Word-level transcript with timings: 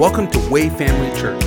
Welcome 0.00 0.30
to 0.30 0.38
Way 0.48 0.70
Family 0.70 1.14
Church. 1.14 1.46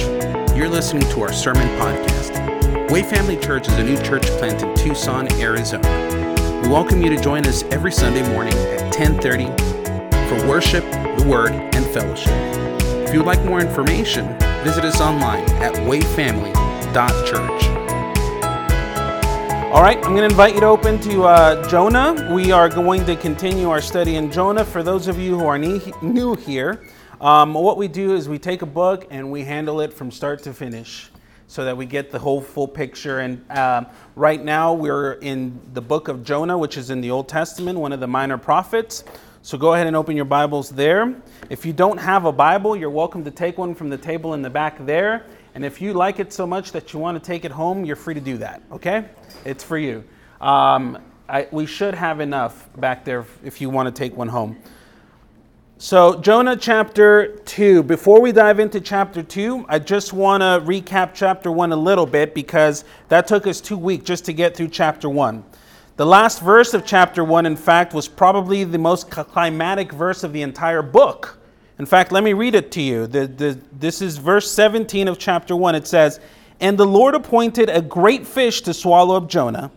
You're 0.56 0.70
listening 0.70 1.10
to 1.10 1.22
our 1.24 1.34
sermon 1.34 1.68
podcast. 1.80 2.92
Way 2.92 3.02
Family 3.02 3.36
Church 3.36 3.68
is 3.68 3.74
a 3.80 3.84
new 3.84 3.98
church 4.04 4.28
planted 4.28 4.70
in 4.70 4.76
Tucson, 4.76 5.28
Arizona. 5.42 6.62
We 6.62 6.70
welcome 6.70 7.02
you 7.02 7.10
to 7.10 7.20
join 7.20 7.48
us 7.48 7.64
every 7.72 7.92
Sunday 7.92 8.22
morning 8.32 8.54
at 8.54 8.94
10:30 8.94 9.48
for 10.30 10.48
worship, 10.48 10.84
the 11.18 11.26
word, 11.28 11.54
and 11.54 11.84
fellowship. 11.88 12.32
If 13.08 13.12
you 13.12 13.22
would 13.22 13.26
like 13.26 13.44
more 13.44 13.60
information, 13.60 14.38
visit 14.64 14.86
us 14.86 15.02
online 15.02 15.50
at 15.54 15.74
wayfamily.church. 15.88 17.64
All 19.74 19.82
right, 19.82 19.98
I'm 19.98 20.16
going 20.16 20.18
to 20.18 20.26
invite 20.26 20.54
you 20.54 20.60
to 20.60 20.68
open 20.68 21.00
to 21.00 21.24
uh, 21.24 21.68
Jonah. 21.70 22.32
We 22.32 22.52
are 22.52 22.70
going 22.70 23.04
to 23.08 23.16
continue 23.16 23.72
our 23.72 23.82
study 23.82 24.18
in 24.18 24.32
Jonah. 24.32 24.64
For 24.64 24.84
those 24.84 25.08
of 25.08 25.18
you 25.18 25.40
who 25.40 25.48
are 25.48 25.58
new 25.58 26.36
here, 26.36 26.84
um, 27.24 27.54
what 27.54 27.78
we 27.78 27.88
do 27.88 28.16
is 28.16 28.28
we 28.28 28.38
take 28.38 28.62
a 28.64 28.68
book 28.68 29.08
and 29.10 29.32
we 29.32 29.46
handle 29.46 29.80
it 29.80 29.94
from 29.94 30.12
start 30.12 30.44
to 30.44 30.54
finish 30.54 31.10
so 31.48 31.64
that 31.64 31.78
we 31.78 31.86
get 31.86 32.12
the 32.12 32.20
whole 32.20 32.42
full 32.42 32.68
picture. 32.68 33.20
And 33.20 33.50
um, 33.50 33.88
right 34.18 34.44
now 34.44 34.74
we're 34.74 35.14
in 35.14 35.62
the 35.74 35.82
book 35.82 36.10
of 36.10 36.26
Jonah, 36.26 36.58
which 36.58 36.76
is 36.76 36.90
in 36.90 37.00
the 37.00 37.12
Old 37.12 37.30
Testament, 37.30 37.80
one 37.80 37.94
of 37.94 38.02
the 38.02 38.08
minor 38.08 38.38
prophets. 38.38 39.06
So 39.42 39.58
go 39.58 39.74
ahead 39.74 39.88
and 39.88 39.96
open 39.96 40.18
your 40.18 40.26
Bibles 40.26 40.70
there. 40.70 41.16
If 41.50 41.66
you 41.66 41.72
don't 41.72 41.98
have 41.98 42.26
a 42.26 42.32
Bible, 42.34 42.76
you're 42.76 42.90
welcome 42.90 43.24
to 43.24 43.32
take 43.32 43.58
one 43.58 43.74
from 43.74 43.90
the 43.90 43.98
table 43.98 44.34
in 44.34 44.42
the 44.42 44.50
back 44.50 44.86
there. 44.86 45.26
And 45.56 45.64
if 45.64 45.80
you 45.80 45.94
like 45.94 46.20
it 46.20 46.34
so 46.34 46.46
much 46.46 46.74
that 46.74 46.92
you 46.92 47.00
want 47.00 47.22
to 47.22 47.26
take 47.26 47.46
it 47.46 47.52
home, 47.52 47.86
you're 47.86 47.96
free 47.96 48.16
to 48.16 48.22
do 48.22 48.38
that, 48.40 48.62
okay? 48.70 49.06
It's 49.46 49.64
for 49.64 49.78
you. 49.78 50.04
Um, 50.42 50.98
I, 51.30 51.48
we 51.52 51.68
should 51.68 51.94
have 51.94 52.20
enough 52.20 52.70
back 52.76 53.06
there 53.06 53.26
if 53.46 53.62
you 53.62 53.70
want 53.70 53.88
to 53.88 53.98
take 53.98 54.18
one 54.18 54.28
home. 54.28 54.58
So, 55.84 56.16
Jonah 56.22 56.56
chapter 56.56 57.40
2. 57.44 57.84
Before 57.84 58.22
we 58.22 58.32
dive 58.32 58.62
into 58.62 58.80
chapter 58.80 59.22
2, 59.22 59.66
I 59.68 59.80
just 59.80 60.14
want 60.14 60.40
to 60.40 60.66
recap 60.66 61.12
chapter 61.14 61.52
1 61.52 61.74
a 61.74 61.76
little 61.76 62.06
bit 62.06 62.34
because 62.34 62.86
that 63.10 63.28
took 63.28 63.46
us 63.48 63.60
two 63.60 63.78
weeks 63.78 64.06
just 64.06 64.24
to 64.24 64.32
get 64.32 64.56
through 64.56 64.70
chapter 64.70 65.10
1. 65.10 65.44
The 65.98 66.06
last 66.06 66.40
verse 66.42 66.74
of 66.74 66.86
chapter 66.86 67.26
1, 67.26 67.46
in 67.46 67.58
fact, 67.58 67.94
was 67.94 68.08
probably 68.08 68.64
the 68.64 68.78
most 68.78 69.12
climatic 69.12 69.92
verse 69.92 70.24
of 70.24 70.32
the 70.32 70.42
entire 70.42 70.82
book. 70.82 71.38
In 71.78 71.86
fact, 71.86 72.14
let 72.14 72.24
me 72.24 72.32
read 72.32 72.56
it 72.56 72.72
to 72.72 72.82
you. 72.82 73.06
The, 73.06 73.28
the, 73.28 73.60
this 73.74 74.02
is 74.02 74.18
verse 74.18 74.50
17 74.50 75.10
of 75.10 75.20
chapter 75.20 75.54
1. 75.54 75.76
It 75.76 75.86
says, 75.86 76.22
And 76.62 76.78
the 76.78 76.88
Lord 76.88 77.14
appointed 77.14 77.70
a 77.70 77.82
great 77.82 78.26
fish 78.26 78.62
to 78.62 78.74
swallow 78.74 79.18
up 79.18 79.28
Jonah. 79.28 79.70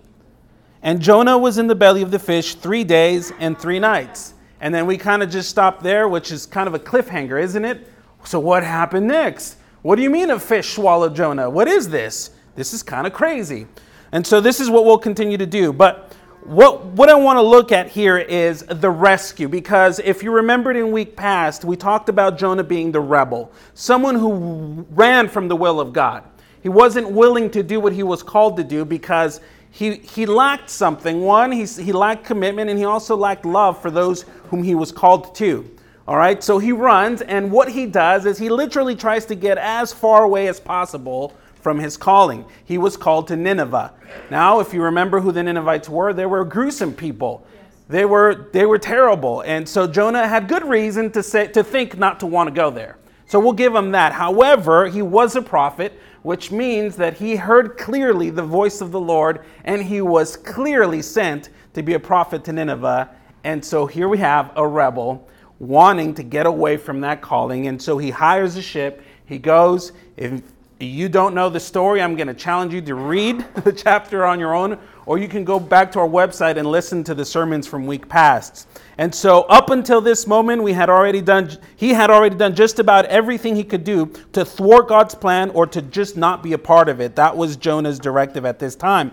And 0.84 1.03
Jonah 1.03 1.37
was 1.37 1.59
in 1.59 1.67
the 1.67 1.75
belly 1.75 2.03
of 2.03 2.12
the 2.12 2.21
fish 2.21 2.55
three 2.55 2.84
days 2.84 3.33
and 3.41 3.59
three 3.59 3.81
nights. 3.81 4.34
And 4.61 4.75
then 4.75 4.87
we 4.87 4.97
kind 4.97 5.23
of 5.23 5.31
just 5.31 5.51
stop 5.51 5.83
there, 5.83 6.09
which 6.09 6.33
is 6.33 6.47
kind 6.47 6.67
of 6.67 6.75
a 6.75 6.79
cliffhanger, 6.79 7.43
isn't 7.43 7.65
it? 7.65 7.89
So, 8.25 8.41
what 8.41 8.65
happened 8.65 9.07
next? 9.07 9.57
What 9.83 9.97
do 9.97 10.03
you 10.03 10.11
mean 10.11 10.31
a 10.31 10.41
fish 10.41 10.75
swallowed 10.75 11.15
Jonah? 11.15 11.49
What 11.49 11.69
is 11.69 11.89
this? 11.89 12.31
This 12.55 12.73
is 12.73 12.83
kind 12.83 13.07
of 13.07 13.12
crazy. 13.12 13.67
And 14.12 14.27
so, 14.27 14.41
this 14.41 14.61
is 14.61 14.71
what 14.71 14.84
we'll 14.84 14.99
continue 14.99 15.39
to 15.39 15.47
do. 15.47 15.73
But 15.73 16.15
what, 16.47 16.84
what 16.87 17.09
I 17.09 17.15
want 17.15 17.39
to 17.39 17.43
look 17.43 17.73
at 17.73 17.89
here 17.89 18.19
is 18.19 18.62
the 18.62 18.89
rescue, 18.89 19.49
because 19.49 19.99
if 19.99 20.23
you 20.23 20.31
remembered 20.31 20.77
in 20.77 20.93
week 20.93 21.17
past, 21.17 21.65
we 21.65 21.77
talked 21.77 22.09
about 22.09 22.39
Jonah 22.39 22.62
being 22.62 22.93
the 22.93 23.01
rebel, 23.01 23.51
someone 23.75 24.15
who 24.15 24.87
ran 24.91 25.29
from 25.29 25.49
the 25.49 25.57
will 25.57 25.81
of 25.81 25.93
God. 25.93 26.23
He 26.62 26.69
wasn't 26.69 27.11
willing 27.11 27.51
to 27.51 27.62
do 27.62 27.81
what 27.81 27.93
he 27.93 28.05
was 28.05 28.23
called 28.23 28.57
to 28.57 28.65
do 28.65 28.84
because 28.84 29.41
he, 29.77 29.97
he 29.97 30.25
lacked 30.25 30.71
something. 30.71 31.21
One, 31.21 31.53
he, 31.53 31.67
he 31.67 31.93
lacked 31.93 32.25
commitment, 32.25 32.71
and 32.71 32.79
he 32.79 32.87
also 32.87 33.15
lacked 33.15 33.45
love 33.45 33.83
for 33.83 33.91
those 33.91 34.23
whom 34.49 34.63
he 34.63 34.75
was 34.75 34.91
called 34.91 35.35
to. 35.35 35.71
All 36.09 36.17
right, 36.17 36.43
so 36.43 36.59
he 36.59 36.73
runs, 36.73 37.21
and 37.21 37.53
what 37.53 37.71
he 37.71 37.85
does 37.85 38.25
is 38.25 38.39
he 38.39 38.49
literally 38.49 38.97
tries 38.97 39.27
to 39.27 39.35
get 39.35 39.59
as 39.59 39.93
far 39.93 40.25
away 40.25 40.49
as 40.49 40.59
possible 40.59 41.35
from 41.61 41.79
his 41.79 41.99
calling. 41.99 42.47
He 42.65 42.79
was 42.79 42.97
called 42.97 43.29
to 43.29 43.37
Nineveh. 43.37 43.93
Now, 44.31 44.61
if 44.61 44.73
you 44.73 44.81
remember 44.81 45.21
who 45.21 45.31
the 45.31 45.43
Ninevites 45.43 45.91
were, 45.91 46.15
they 46.15 46.25
were 46.25 46.43
gruesome 46.47 46.95
people. 46.95 47.47
They 47.91 48.06
were, 48.06 48.49
they 48.55 48.65
were 48.65 48.79
terrible. 48.79 49.43
And 49.43 49.69
so 49.69 49.87
Jonah 49.87 50.27
had 50.27 50.49
good 50.49 50.65
reason 50.65 51.11
to, 51.12 51.23
say, 51.23 51.49
to 51.49 51.62
think 51.62 51.99
not 51.99 52.21
to 52.21 52.27
want 52.27 52.49
to 52.49 52.55
go 52.55 52.71
there. 52.71 52.97
So 53.26 53.41
we'll 53.41 53.53
give 53.53 53.75
him 53.75 53.91
that. 53.92 54.12
However, 54.12 54.88
he 54.88 55.03
was 55.03 55.37
a 55.37 55.42
prophet, 55.42 55.98
which 56.22 56.50
means 56.50 56.97
that 56.97 57.14
he 57.14 57.37
heard 57.37 57.76
clearly 57.76 58.31
the 58.31 58.42
voice 58.42 58.81
of 58.81 58.92
the 58.92 59.00
Lord 59.00 59.44
and 59.64 59.82
he 59.82 60.00
was 60.00 60.37
clearly 60.37 61.03
sent 61.03 61.50
to 61.75 61.82
be 61.82 61.94
a 61.94 62.00
prophet 62.00 62.44
to 62.44 62.53
Nineveh. 62.53 63.10
And 63.44 63.64
so 63.64 63.87
here 63.87 64.09
we 64.09 64.19
have 64.19 64.53
a 64.56 64.66
rebel 64.66 65.28
wanting 65.59 66.14
to 66.14 66.22
get 66.22 66.47
away 66.47 66.76
from 66.76 67.00
that 67.00 67.20
calling. 67.20 67.66
And 67.66 67.81
so 67.81 67.98
he 67.98 68.10
hires 68.10 68.56
a 68.56 68.62
ship. 68.62 69.03
He 69.26 69.38
goes. 69.38 69.93
If 70.16 70.43
you 70.78 71.08
don't 71.08 71.34
know 71.34 71.48
the 71.48 71.60
story, 71.60 72.03
I'm 72.03 72.16
going 72.16 72.26
to 72.26 72.34
challenge 72.34 72.75
you 72.75 72.82
to 72.82 72.94
read 72.94 73.44
the 73.64 73.72
chapter 73.72 74.25
on 74.25 74.38
your 74.38 74.54
own, 74.54 74.78
or 75.06 75.19
you 75.19 75.28
can 75.28 75.44
go 75.44 75.59
back 75.59 75.93
to 75.93 76.00
our 76.00 76.09
website 76.09 76.56
and 76.56 76.69
listen 76.69 77.03
to 77.05 77.15
the 77.15 77.25
sermons 77.25 77.67
from 77.67 77.87
week 77.87 78.09
past. 78.09 78.69
And 78.99 79.15
so 79.15 79.43
up 79.43 79.71
until 79.71 80.00
this 80.00 80.27
moment, 80.27 80.62
we 80.62 80.72
had 80.72 80.91
already 80.91 81.21
done 81.21 81.56
he 81.77 81.91
had 81.91 82.11
already 82.11 82.37
done 82.37 82.55
just 82.55 82.78
about 82.78 83.06
everything 83.06 83.56
he 83.56 83.65
could 83.65 83.84
do 83.84 84.12
to 84.33 84.44
thwart 84.44 84.89
God's 84.89 85.15
plan 85.15 85.50
or 85.50 85.67
to 85.69 85.81
just 85.81 86.17
not 86.17 86.43
be 86.43 86.53
a 86.53 86.59
part 86.59 86.89
of 86.89 87.00
it. 87.00 87.17
That 87.17 87.37
was 87.37 87.56
Jonah's 87.56 87.99
directive 87.99 88.44
at 88.44 88.59
this 88.59 88.75
time. 88.75 89.12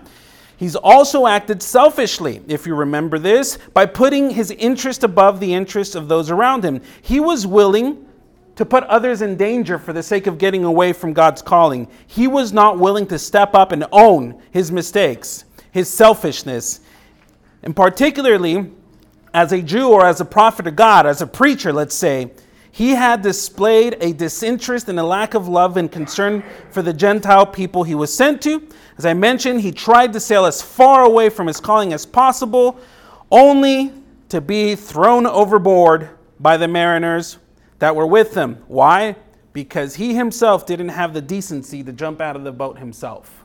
He's 0.58 0.76
also 0.76 1.28
acted 1.28 1.62
selfishly, 1.62 2.42
if 2.48 2.66
you 2.66 2.76
remember 2.76 3.20
this, 3.20 3.58
by 3.74 3.86
putting 3.86 4.30
his 4.30 4.52
interest 4.52 5.04
above 5.04 5.40
the 5.40 5.54
interest 5.54 5.96
of 5.96 6.08
those 6.08 6.32
around 6.32 6.64
him. 6.64 6.82
He 7.02 7.20
was 7.20 7.46
willing 7.46 8.06
to 8.56 8.66
put 8.66 8.84
others 8.84 9.22
in 9.22 9.36
danger 9.36 9.80
for 9.80 9.94
the 9.94 10.04
sake 10.04 10.28
of 10.28 10.38
getting 10.38 10.64
away 10.64 10.94
from 10.94 11.12
God's 11.12 11.42
calling. 11.42 11.88
He 12.06 12.28
was 12.28 12.54
not 12.54 12.78
willing 12.78 13.08
to 13.08 13.20
step 13.20 13.56
up 13.56 13.72
and 13.72 13.86
own 13.92 14.42
his 14.52 14.72
mistakes, 14.72 15.46
his 15.74 15.90
selfishness. 15.90 16.80
And 17.64 17.76
particularly, 17.76 18.72
as 19.34 19.52
a 19.52 19.62
Jew 19.62 19.90
or 19.90 20.06
as 20.06 20.22
a 20.22 20.26
prophet 20.26 20.68
of 20.68 20.76
God, 20.76 21.08
as 21.08 21.22
a 21.22 21.28
preacher, 21.28 21.74
let's 21.74 21.96
say, 21.96 22.32
he 22.72 22.92
had 22.92 23.24
displayed 23.24 23.98
a 24.00 24.14
disinterest 24.14 24.88
and 24.88 25.00
a 25.00 25.04
lack 25.04 25.34
of 25.34 25.48
love 25.48 25.78
and 25.78 25.92
concern 25.92 26.44
for 26.70 26.84
the 26.84 26.94
Gentile 26.94 27.46
people 27.46 27.84
he 27.84 27.96
was 27.96 28.14
sent 28.14 28.42
to. 28.44 28.68
As 28.98 29.06
I 29.06 29.14
mentioned, 29.14 29.62
he 29.62 29.72
tried 29.72 30.14
to 30.14 30.20
sail 30.20 30.46
as 30.46 30.62
far 30.62 31.04
away 31.04 31.30
from 31.30 31.48
his 31.48 31.60
calling 31.60 31.92
as 31.92 32.06
possible, 32.06 32.80
only 33.32 33.92
to 34.30 34.42
be 34.42 34.76
thrown 34.76 35.26
overboard 35.26 36.10
by 36.40 36.58
the 36.58 36.68
mariners 36.68 37.40
that 37.80 37.96
were 37.96 38.08
with 38.08 38.36
him. 38.36 38.64
Why? 38.68 39.16
Because 39.54 39.96
he 39.96 40.14
himself 40.14 40.68
didn't 40.68 40.90
have 40.90 41.14
the 41.16 41.22
decency 41.22 41.84
to 41.84 41.92
jump 41.92 42.22
out 42.22 42.36
of 42.36 42.44
the 42.44 42.52
boat 42.52 42.78
himself. 42.78 43.44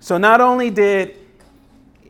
So 0.00 0.16
not 0.18 0.40
only 0.40 0.70
did 0.70 1.18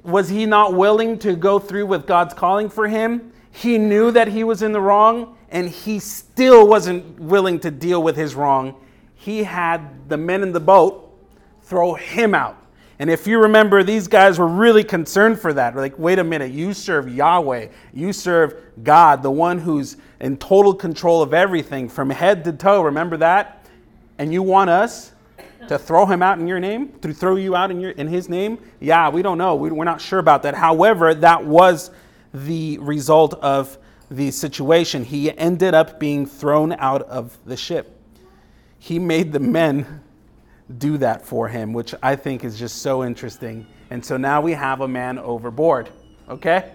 was 0.05 0.29
he 0.29 0.47
not 0.47 0.75
willing 0.75 1.19
to 1.21 1.35
go 1.35 1.59
through 1.59 1.87
with 1.87 2.07
God's 2.07 2.35
calling 2.35 2.69
for 2.69 2.87
him? 2.87 3.33
He 3.51 3.79
knew 3.79 4.11
that 4.11 4.29
he 4.29 4.45
was 4.45 4.63
in 4.63 4.73
the 4.73 4.81
wrong, 4.81 5.37
and 5.51 5.69
he 5.69 5.99
still 5.99 6.69
wasn't 6.69 7.19
willing 7.19 7.59
to 7.61 7.71
deal 7.71 8.03
with 8.03 8.17
his 8.17 8.35
wrong. 8.35 8.75
He 9.15 9.43
had 9.45 10.09
the 10.09 10.17
men 10.17 10.43
in 10.43 10.53
the 10.53 10.61
boat 10.61 11.11
throw 11.63 11.95
him 11.95 12.35
out. 12.35 12.59
And 12.99 13.11
if 13.11 13.27
you 13.27 13.41
remember, 13.41 13.83
these 13.83 14.07
guys 14.07 14.39
were 14.39 14.47
really 14.47 14.85
concerned 14.85 15.41
for 15.41 15.53
that. 15.55 15.75
Like, 15.75 15.99
wait 15.99 16.19
a 16.19 16.25
minute, 16.25 16.53
you 16.53 16.75
serve 16.75 17.09
Yahweh, 17.09 17.69
you 17.93 18.13
serve 18.13 18.55
God, 18.83 19.23
the 19.23 19.31
one 19.31 19.59
who's 19.59 19.97
in 20.21 20.37
total 20.37 20.75
control 20.75 21.23
of 21.23 21.35
everything 21.35 21.89
from 21.89 22.11
head 22.11 22.45
to 22.45 22.53
toe. 22.53 22.83
Remember 22.83 23.17
that? 23.17 23.67
And 24.19 24.33
you 24.33 24.43
want 24.43 24.71
us 24.71 25.13
to 25.69 25.79
throw 25.79 26.07
him 26.07 26.23
out 26.23 26.39
in 26.39 26.47
your 26.47 26.61
name, 26.61 26.93
to 27.01 27.13
throw 27.13 27.37
you 27.37 27.57
out 27.57 27.71
in, 27.71 27.81
your, 27.81 27.91
in 27.93 28.09
his 28.09 28.29
name? 28.29 28.59
Yeah, 28.81 29.09
we 29.09 29.23
don't 29.23 29.39
know. 29.39 29.55
We, 29.55 29.71
we're 29.71 29.85
not 29.85 30.01
sure 30.01 30.19
about 30.19 30.43
that. 30.45 30.55
However, 30.55 31.15
that 31.15 31.45
was 31.45 31.91
the 32.33 32.79
result 32.79 33.35
of 33.35 33.79
the 34.11 34.31
situation. 34.31 35.05
He 35.05 35.37
ended 35.37 35.75
up 35.75 35.99
being 35.99 36.27
thrown 36.27 36.73
out 36.73 37.03
of 37.03 37.39
the 37.45 37.57
ship. 37.57 37.99
He 38.79 38.99
made 38.99 39.33
the 39.33 39.41
men 39.41 40.03
do 40.79 40.99
that 40.99 41.25
for 41.25 41.49
him, 41.49 41.73
which 41.73 41.95
I 42.03 42.17
think 42.17 42.45
is 42.45 42.59
just 42.59 42.83
so 42.83 43.05
interesting. 43.05 43.67
And 43.91 44.05
so 44.05 44.17
now 44.17 44.41
we 44.41 44.53
have 44.53 44.81
a 44.81 44.89
man 44.89 45.19
overboard. 45.19 45.91
Okay? 46.29 46.73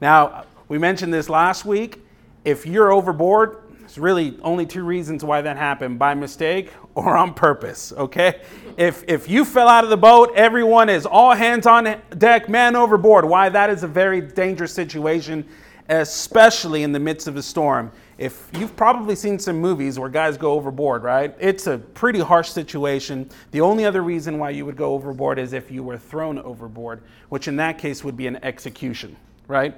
Now, 0.00 0.44
we 0.68 0.78
mentioned 0.78 1.12
this 1.12 1.28
last 1.28 1.64
week. 1.64 1.98
If 2.44 2.66
you're 2.66 2.92
overboard, 2.92 3.58
there's 3.92 3.98
really 3.98 4.38
only 4.40 4.64
two 4.64 4.84
reasons 4.84 5.22
why 5.22 5.42
that 5.42 5.58
happened 5.58 5.98
by 5.98 6.14
mistake 6.14 6.70
or 6.94 7.14
on 7.14 7.34
purpose, 7.34 7.92
okay? 7.92 8.40
If, 8.78 9.04
if 9.06 9.28
you 9.28 9.44
fell 9.44 9.68
out 9.68 9.84
of 9.84 9.90
the 9.90 9.98
boat, 9.98 10.32
everyone 10.34 10.88
is 10.88 11.04
all 11.04 11.34
hands 11.34 11.66
on 11.66 12.00
deck, 12.16 12.48
man 12.48 12.74
overboard. 12.74 13.26
Why? 13.26 13.50
That 13.50 13.68
is 13.68 13.82
a 13.82 13.86
very 13.86 14.22
dangerous 14.22 14.72
situation, 14.72 15.46
especially 15.90 16.84
in 16.84 16.92
the 16.92 17.00
midst 17.00 17.28
of 17.28 17.36
a 17.36 17.42
storm. 17.42 17.92
If 18.16 18.48
you've 18.58 18.74
probably 18.76 19.14
seen 19.14 19.38
some 19.38 19.58
movies 19.58 19.98
where 19.98 20.08
guys 20.08 20.38
go 20.38 20.52
overboard, 20.52 21.02
right? 21.02 21.36
It's 21.38 21.66
a 21.66 21.76
pretty 21.76 22.20
harsh 22.20 22.48
situation. 22.48 23.28
The 23.50 23.60
only 23.60 23.84
other 23.84 24.00
reason 24.00 24.38
why 24.38 24.50
you 24.50 24.64
would 24.64 24.76
go 24.76 24.94
overboard 24.94 25.38
is 25.38 25.52
if 25.52 25.70
you 25.70 25.82
were 25.82 25.98
thrown 25.98 26.38
overboard, 26.38 27.02
which 27.28 27.46
in 27.46 27.56
that 27.56 27.76
case 27.76 28.02
would 28.02 28.16
be 28.16 28.26
an 28.26 28.42
execution, 28.42 29.18
right? 29.48 29.74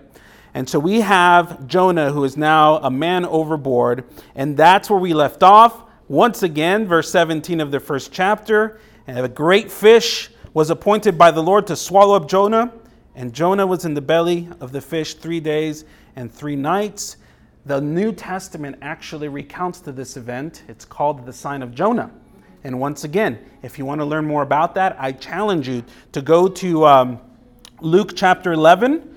And 0.55 0.69
so 0.69 0.79
we 0.79 1.01
have 1.01 1.67
Jonah, 1.67 2.13
who 2.13 2.23
is 2.23 2.37
now 2.37 2.77
a 2.77 2.91
man 2.91 3.25
overboard, 3.25 4.05
and 4.37 4.57
that's 4.57 4.89
where 4.89 5.01
we 5.01 5.13
left 5.13 5.43
off. 5.43 5.83
Once 6.07 6.45
again, 6.45 6.87
verse 6.87 7.11
17 7.11 7.61
of 7.61 7.73
the 7.73 7.81
first 7.81 8.13
chapter, 8.13 8.79
and 9.09 9.19
a 9.19 9.29
great 9.29 9.71
fish 9.71 10.31
was 10.55 10.71
appointed 10.71 11.19
by 11.19 11.33
the 11.33 11.43
Lord 11.43 11.67
to 11.67 11.75
swallow 11.75 12.15
up 12.15 12.29
Jonah, 12.29 12.73
and 13.17 13.33
Jonah 13.33 13.67
was 13.67 13.85
in 13.85 13.95
the 13.95 14.01
belly 14.01 14.49
of 14.61 14.71
the 14.71 14.81
fish 14.81 15.15
three 15.15 15.41
days 15.41 15.85
and 16.15 16.33
three 16.33 16.55
nights. 16.55 17.17
The 17.67 17.81
New 17.81 18.13
Testament 18.13 18.77
actually 18.81 19.27
recounts 19.27 19.81
to 19.81 19.93
this 19.93 20.17
event. 20.17 20.63
It's 20.69 20.85
called 20.85 21.27
the 21.27 21.33
sign 21.33 21.63
of 21.63 21.75
Jonah. 21.75 22.13
And 22.63 22.79
once 22.79 23.03
again, 23.03 23.39
if 23.63 23.77
you 23.77 23.85
want 23.85 24.01
to 24.01 24.05
learn 24.05 24.25
more 24.25 24.43
about 24.43 24.75
that, 24.77 24.97
I 25.01 25.13
challenge 25.13 25.69
you 25.69 25.85
to 26.13 26.23
go 26.23 26.47
to 26.47 26.87
um, 26.87 27.21
Luke 27.81 28.13
chapter 28.15 28.53
11 28.53 29.14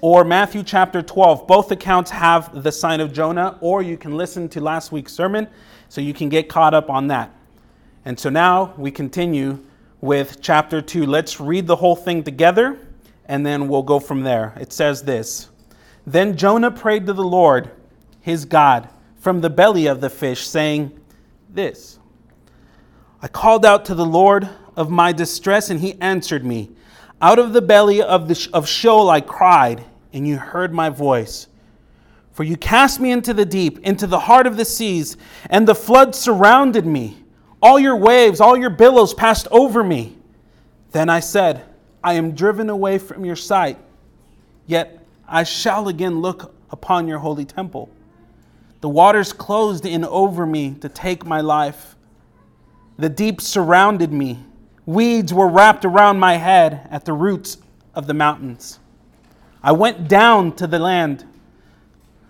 or 0.00 0.24
Matthew 0.24 0.62
chapter 0.62 1.02
12. 1.02 1.46
Both 1.46 1.70
accounts 1.70 2.10
have 2.10 2.62
the 2.62 2.72
sign 2.72 3.00
of 3.00 3.12
Jonah, 3.12 3.58
or 3.60 3.82
you 3.82 3.96
can 3.96 4.16
listen 4.16 4.48
to 4.50 4.60
last 4.60 4.92
week's 4.92 5.12
sermon 5.12 5.48
so 5.88 6.00
you 6.00 6.14
can 6.14 6.28
get 6.28 6.48
caught 6.48 6.74
up 6.74 6.90
on 6.90 7.08
that. 7.08 7.34
And 8.04 8.18
so 8.18 8.30
now 8.30 8.74
we 8.76 8.90
continue 8.90 9.58
with 10.00 10.40
chapter 10.40 10.80
2. 10.80 11.06
Let's 11.06 11.40
read 11.40 11.66
the 11.66 11.76
whole 11.76 11.96
thing 11.96 12.22
together 12.22 12.78
and 13.26 13.44
then 13.44 13.68
we'll 13.68 13.82
go 13.82 13.98
from 14.00 14.22
there. 14.22 14.54
It 14.58 14.72
says 14.72 15.02
this 15.02 15.48
Then 16.06 16.36
Jonah 16.36 16.70
prayed 16.70 17.06
to 17.06 17.12
the 17.12 17.24
Lord, 17.24 17.70
his 18.20 18.44
God, 18.44 18.88
from 19.16 19.40
the 19.40 19.50
belly 19.50 19.86
of 19.86 20.00
the 20.00 20.10
fish, 20.10 20.46
saying, 20.46 20.98
This 21.50 21.98
I 23.20 23.28
called 23.28 23.66
out 23.66 23.84
to 23.86 23.94
the 23.94 24.06
Lord 24.06 24.48
of 24.76 24.90
my 24.90 25.12
distress, 25.12 25.70
and 25.70 25.80
he 25.80 26.00
answered 26.00 26.44
me. 26.44 26.70
Out 27.20 27.38
of 27.38 27.52
the 27.52 27.62
belly 27.62 28.02
of, 28.02 28.28
the, 28.28 28.48
of 28.52 28.68
Sheol 28.68 29.08
I 29.08 29.20
cried, 29.20 29.84
and 30.12 30.26
you 30.26 30.36
heard 30.36 30.72
my 30.72 30.90
voice. 30.90 31.48
For 32.32 32.44
you 32.44 32.56
cast 32.56 33.00
me 33.00 33.10
into 33.10 33.32
the 33.32 33.46
deep, 33.46 33.78
into 33.80 34.06
the 34.06 34.20
heart 34.20 34.46
of 34.46 34.58
the 34.58 34.64
seas, 34.64 35.16
and 35.48 35.66
the 35.66 35.74
flood 35.74 36.14
surrounded 36.14 36.84
me. 36.84 37.16
All 37.62 37.78
your 37.78 37.96
waves, 37.96 38.40
all 38.40 38.56
your 38.56 38.70
billows 38.70 39.14
passed 39.14 39.48
over 39.50 39.82
me. 39.82 40.18
Then 40.92 41.08
I 41.08 41.20
said, 41.20 41.64
I 42.04 42.12
am 42.14 42.32
driven 42.32 42.68
away 42.68 42.98
from 42.98 43.24
your 43.24 43.36
sight, 43.36 43.78
yet 44.66 45.02
I 45.26 45.42
shall 45.42 45.88
again 45.88 46.20
look 46.20 46.54
upon 46.70 47.08
your 47.08 47.18
holy 47.18 47.44
temple. 47.46 47.88
The 48.82 48.88
waters 48.90 49.32
closed 49.32 49.86
in 49.86 50.04
over 50.04 50.46
me 50.46 50.74
to 50.80 50.88
take 50.88 51.24
my 51.24 51.40
life. 51.40 51.96
The 52.98 53.08
deep 53.08 53.40
surrounded 53.40 54.12
me. 54.12 54.38
Weeds 54.86 55.34
were 55.34 55.48
wrapped 55.48 55.84
around 55.84 56.20
my 56.20 56.36
head 56.36 56.86
at 56.90 57.04
the 57.04 57.12
roots 57.12 57.58
of 57.94 58.06
the 58.06 58.14
mountains. 58.14 58.78
I 59.62 59.72
went 59.72 60.06
down 60.08 60.54
to 60.56 60.66
the 60.68 60.78
land 60.78 61.24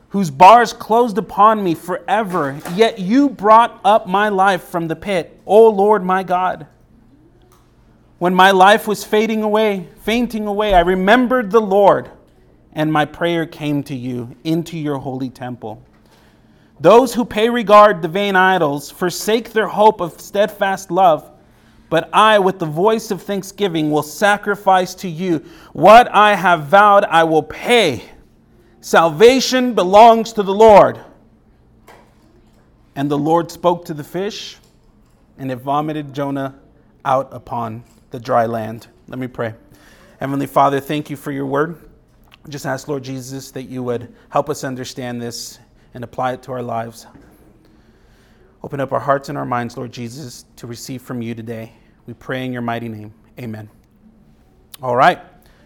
whose 0.08 0.30
bars 0.30 0.72
closed 0.72 1.18
upon 1.18 1.62
me 1.62 1.74
forever, 1.74 2.58
yet 2.74 2.98
you 2.98 3.28
brought 3.28 3.78
up 3.84 4.06
my 4.06 4.30
life 4.30 4.62
from 4.62 4.88
the 4.88 4.96
pit, 4.96 5.38
O 5.44 5.68
Lord 5.68 6.02
my 6.02 6.22
God. 6.22 6.66
When 8.18 8.34
my 8.34 8.50
life 8.52 8.88
was 8.88 9.04
fading 9.04 9.42
away, 9.42 9.88
fainting 10.00 10.46
away, 10.46 10.72
I 10.72 10.80
remembered 10.80 11.50
the 11.50 11.60
Lord, 11.60 12.10
and 12.72 12.90
my 12.90 13.04
prayer 13.04 13.44
came 13.44 13.82
to 13.82 13.94
you 13.94 14.34
into 14.44 14.78
your 14.78 14.96
holy 14.96 15.28
temple. 15.28 15.82
Those 16.80 17.12
who 17.12 17.26
pay 17.26 17.50
regard 17.50 18.00
to 18.00 18.08
vain 18.08 18.36
idols 18.36 18.90
forsake 18.90 19.52
their 19.52 19.68
hope 19.68 20.00
of 20.00 20.18
steadfast 20.18 20.90
love. 20.90 21.30
But 21.88 22.10
I, 22.12 22.38
with 22.38 22.58
the 22.58 22.66
voice 22.66 23.10
of 23.10 23.22
thanksgiving, 23.22 23.90
will 23.90 24.02
sacrifice 24.02 24.94
to 24.96 25.08
you. 25.08 25.44
What 25.72 26.08
I 26.12 26.34
have 26.34 26.64
vowed, 26.64 27.04
I 27.04 27.24
will 27.24 27.42
pay. 27.42 28.02
Salvation 28.80 29.74
belongs 29.74 30.32
to 30.34 30.42
the 30.42 30.54
Lord. 30.54 31.00
And 32.96 33.10
the 33.10 33.18
Lord 33.18 33.50
spoke 33.50 33.84
to 33.86 33.94
the 33.94 34.04
fish, 34.04 34.56
and 35.38 35.50
it 35.52 35.56
vomited 35.56 36.12
Jonah 36.14 36.58
out 37.04 37.28
upon 37.32 37.84
the 38.10 38.18
dry 38.18 38.46
land. 38.46 38.88
Let 39.06 39.18
me 39.18 39.26
pray. 39.26 39.54
Heavenly 40.18 40.46
Father, 40.46 40.80
thank 40.80 41.10
you 41.10 41.16
for 41.16 41.30
your 41.30 41.46
word. 41.46 41.78
Just 42.48 42.64
ask, 42.64 42.88
Lord 42.88 43.04
Jesus, 43.04 43.50
that 43.50 43.64
you 43.64 43.82
would 43.82 44.14
help 44.30 44.48
us 44.48 44.64
understand 44.64 45.20
this 45.20 45.58
and 45.94 46.02
apply 46.02 46.32
it 46.32 46.42
to 46.44 46.52
our 46.52 46.62
lives. 46.62 47.06
Open 48.62 48.80
up 48.80 48.92
our 48.92 49.00
hearts 49.00 49.28
and 49.28 49.36
our 49.36 49.44
minds, 49.44 49.76
Lord 49.76 49.92
Jesus, 49.92 50.44
to 50.56 50.66
receive 50.66 51.02
from 51.02 51.22
you 51.22 51.34
today. 51.34 51.72
We 52.06 52.14
pray 52.14 52.44
in 52.44 52.52
your 52.52 52.62
mighty 52.62 52.88
name. 52.88 53.12
Amen. 53.38 53.68
All 54.82 54.96
right. 54.96 55.20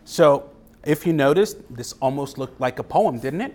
So, 0.04 0.50
if 0.84 1.06
you 1.06 1.12
noticed, 1.12 1.58
this 1.74 1.92
almost 1.94 2.38
looked 2.38 2.60
like 2.60 2.78
a 2.78 2.82
poem, 2.82 3.18
didn't 3.18 3.42
it? 3.42 3.54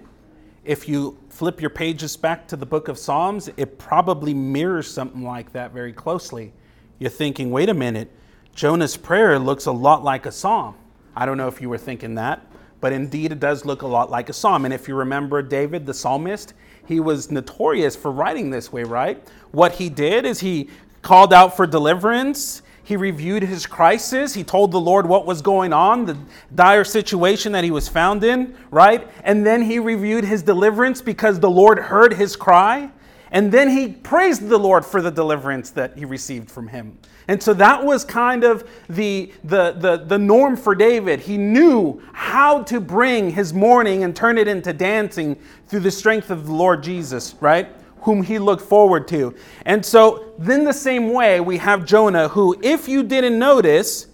If 0.64 0.88
you 0.88 1.18
flip 1.30 1.62
your 1.62 1.70
pages 1.70 2.16
back 2.18 2.48
to 2.48 2.56
the 2.56 2.66
book 2.66 2.88
of 2.88 2.98
Psalms, 2.98 3.50
it 3.58 3.78
probably 3.78 4.34
mirrors 4.34 4.90
something 4.90 5.24
like 5.24 5.52
that 5.54 5.72
very 5.72 5.94
closely. 5.94 6.54
You're 6.98 7.10
thinking, 7.10 7.52
wait 7.52 7.70
a 7.70 7.74
minute, 7.74 8.12
Jonah's 8.56 8.96
prayer 8.96 9.38
looks 9.38 9.66
a 9.66 9.72
lot 9.72 10.04
like 10.04 10.26
a 10.26 10.32
psalm. 10.32 10.76
I 11.16 11.26
don't 11.26 11.38
know 11.38 11.48
if 11.48 11.62
you 11.62 11.70
were 11.70 11.78
thinking 11.78 12.16
that, 12.16 12.46
but 12.80 12.94
indeed 12.94 13.32
it 13.32 13.40
does 13.40 13.66
look 13.66 13.82
a 13.82 13.88
lot 13.88 14.10
like 14.10 14.30
a 14.30 14.34
psalm. 14.34 14.66
And 14.66 14.74
if 14.74 14.88
you 14.88 14.96
remember 14.96 15.42
David, 15.42 15.86
the 15.86 15.94
psalmist, 15.94 16.54
he 16.88 17.00
was 17.00 17.32
notorious 17.32 17.96
for 17.96 18.12
writing 18.12 18.50
this 18.50 18.72
way, 18.72 18.84
right? 18.84 19.22
What 19.52 19.74
he 19.74 19.90
did 19.90 20.26
is 20.26 20.40
he 20.40 20.70
called 21.02 21.34
out 21.34 21.56
for 21.56 21.68
deliverance. 21.68 22.62
He 22.84 22.96
reviewed 22.96 23.44
his 23.44 23.66
crisis. 23.66 24.34
He 24.34 24.44
told 24.44 24.72
the 24.72 24.80
Lord 24.80 25.08
what 25.08 25.26
was 25.26 25.42
going 25.42 25.74
on, 25.74 26.06
the 26.06 26.18
dire 26.54 26.84
situation 26.84 27.52
that 27.54 27.64
he 27.64 27.72
was 27.72 27.88
found 27.88 28.24
in, 28.24 28.56
right? 28.70 29.08
And 29.24 29.46
then 29.46 29.64
he 29.64 29.80
reviewed 29.80 30.24
his 30.24 30.44
deliverance 30.44 31.02
because 31.02 31.40
the 31.40 31.50
Lord 31.50 31.80
heard 31.80 32.14
his 32.14 32.36
cry. 32.36 32.92
And 33.31 33.51
then 33.51 33.69
he 33.69 33.89
praised 33.89 34.48
the 34.48 34.57
Lord 34.57 34.86
for 34.86 35.01
the 35.01 35.12
deliverance 35.12 35.72
that 35.72 35.98
he 35.98 36.06
received 36.06 36.50
from 36.50 36.68
him. 36.68 36.98
And 37.27 37.42
so 37.42 37.54
that 37.56 37.83
was 37.83 38.06
kind 38.06 38.44
of 38.44 38.69
the, 38.88 39.31
the, 39.44 39.72
the, 39.72 39.98
the, 39.98 40.18
norm 40.18 40.56
for 40.56 40.75
David. 40.75 41.19
He 41.19 41.38
knew 41.38 42.01
how 42.13 42.62
to 42.63 42.80
bring 42.80 43.31
his 43.31 43.51
mourning 43.51 44.04
and 44.04 44.16
turn 44.16 44.38
it 44.38 44.48
into 44.48 44.74
dancing 44.74 45.36
through 45.68 45.80
the 45.80 45.92
strength 45.92 46.30
of 46.30 46.45
the 46.45 46.54
Lord 46.54 46.83
Jesus, 46.83 47.33
right? 47.42 47.68
Whom 48.01 48.22
he 48.22 48.38
looked 48.38 48.62
forward 48.62 49.07
to. 49.07 49.33
And 49.66 49.83
so, 49.83 50.33
then 50.38 50.63
the 50.63 50.74
same 50.74 51.13
way, 51.13 51.39
we 51.39 51.57
have 51.57 51.83
Jonah, 51.86 52.27
who, 52.27 52.56
if 52.62 52.88
you 52.88 53.01
didn't 53.01 53.39
notice, 53.39 54.06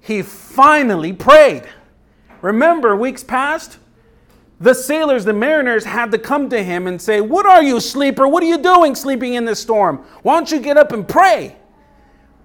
he 0.00 0.20
finally 0.20 1.14
prayed. 1.14 1.62
Remember, 2.42 2.94
weeks 2.94 3.24
past, 3.24 3.78
the 4.60 4.74
sailors, 4.74 5.24
the 5.24 5.32
mariners, 5.32 5.84
had 5.84 6.10
to 6.10 6.18
come 6.18 6.48
to 6.50 6.62
him 6.62 6.86
and 6.86 7.00
say, 7.00 7.20
What 7.20 7.46
are 7.46 7.62
you, 7.62 7.80
sleeper? 7.80 8.26
What 8.26 8.42
are 8.42 8.46
you 8.46 8.58
doing 8.58 8.94
sleeping 8.94 9.34
in 9.34 9.44
this 9.44 9.60
storm? 9.60 9.98
Why 10.22 10.34
don't 10.34 10.50
you 10.50 10.60
get 10.60 10.76
up 10.76 10.92
and 10.92 11.06
pray? 11.06 11.56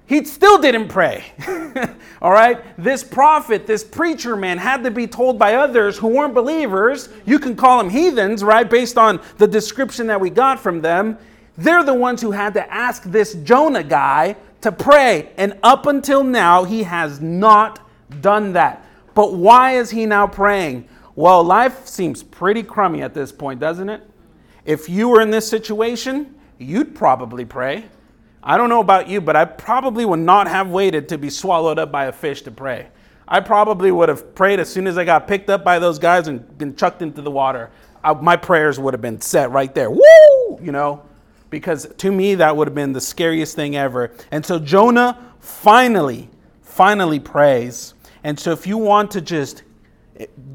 He 0.05 0.23
still 0.25 0.61
didn't 0.61 0.89
pray. 0.89 1.23
All 2.21 2.31
right? 2.31 2.63
This 2.77 3.03
prophet, 3.03 3.65
this 3.65 3.83
preacher 3.83 4.35
man, 4.35 4.57
had 4.57 4.83
to 4.83 4.91
be 4.91 5.07
told 5.07 5.39
by 5.39 5.55
others 5.55 5.97
who 5.97 6.07
weren't 6.07 6.33
believers. 6.33 7.09
You 7.25 7.39
can 7.39 7.55
call 7.55 7.77
them 7.77 7.89
heathens, 7.89 8.43
right? 8.43 8.69
Based 8.69 8.97
on 8.97 9.21
the 9.37 9.47
description 9.47 10.07
that 10.07 10.19
we 10.19 10.29
got 10.29 10.59
from 10.59 10.81
them. 10.81 11.17
They're 11.57 11.83
the 11.83 11.93
ones 11.93 12.21
who 12.21 12.31
had 12.31 12.53
to 12.55 12.73
ask 12.73 13.03
this 13.03 13.33
Jonah 13.35 13.83
guy 13.83 14.35
to 14.61 14.71
pray. 14.71 15.31
And 15.37 15.57
up 15.63 15.87
until 15.87 16.23
now, 16.23 16.63
he 16.63 16.83
has 16.83 17.21
not 17.21 17.79
done 18.21 18.53
that. 18.53 18.85
But 19.13 19.33
why 19.33 19.77
is 19.77 19.89
he 19.89 20.05
now 20.05 20.27
praying? 20.27 20.87
Well, 21.15 21.43
life 21.43 21.87
seems 21.87 22.23
pretty 22.23 22.63
crummy 22.63 23.01
at 23.01 23.13
this 23.13 23.31
point, 23.31 23.59
doesn't 23.59 23.89
it? 23.89 24.01
If 24.65 24.89
you 24.89 25.09
were 25.09 25.21
in 25.21 25.29
this 25.29 25.47
situation, 25.47 26.35
you'd 26.57 26.95
probably 26.95 27.45
pray. 27.45 27.85
I 28.41 28.57
don't 28.57 28.69
know 28.69 28.79
about 28.79 29.07
you, 29.07 29.21
but 29.21 29.35
I 29.35 29.45
probably 29.45 30.05
would 30.05 30.19
not 30.19 30.47
have 30.47 30.69
waited 30.69 31.07
to 31.09 31.17
be 31.17 31.29
swallowed 31.29 31.79
up 31.79 31.91
by 31.91 32.05
a 32.05 32.11
fish 32.11 32.41
to 32.43 32.51
pray. 32.51 32.87
I 33.27 33.39
probably 33.39 33.91
would 33.91 34.09
have 34.09 34.35
prayed 34.35 34.59
as 34.59 34.69
soon 34.69 34.87
as 34.87 34.97
I 34.97 35.05
got 35.05 35.27
picked 35.27 35.49
up 35.49 35.63
by 35.63 35.79
those 35.79 35.97
guys 35.97 36.27
and 36.27 36.57
been 36.57 36.75
chucked 36.75 37.01
into 37.01 37.21
the 37.21 37.31
water. 37.31 37.71
I, 38.03 38.13
my 38.13 38.35
prayers 38.35 38.79
would 38.79 38.93
have 38.93 39.01
been 39.01 39.21
set 39.21 39.51
right 39.51 39.73
there. 39.73 39.89
Woo! 39.89 40.59
You 40.61 40.71
know, 40.71 41.03
because 41.49 41.87
to 41.97 42.11
me, 42.11 42.35
that 42.35 42.57
would 42.57 42.67
have 42.67 42.75
been 42.75 42.91
the 42.91 43.01
scariest 43.01 43.55
thing 43.55 43.75
ever. 43.77 44.11
And 44.31 44.45
so 44.45 44.59
Jonah 44.59 45.33
finally, 45.39 46.29
finally 46.61 47.19
prays. 47.19 47.93
And 48.23 48.37
so 48.37 48.51
if 48.51 48.67
you 48.67 48.77
want 48.77 49.11
to 49.11 49.21
just 49.21 49.63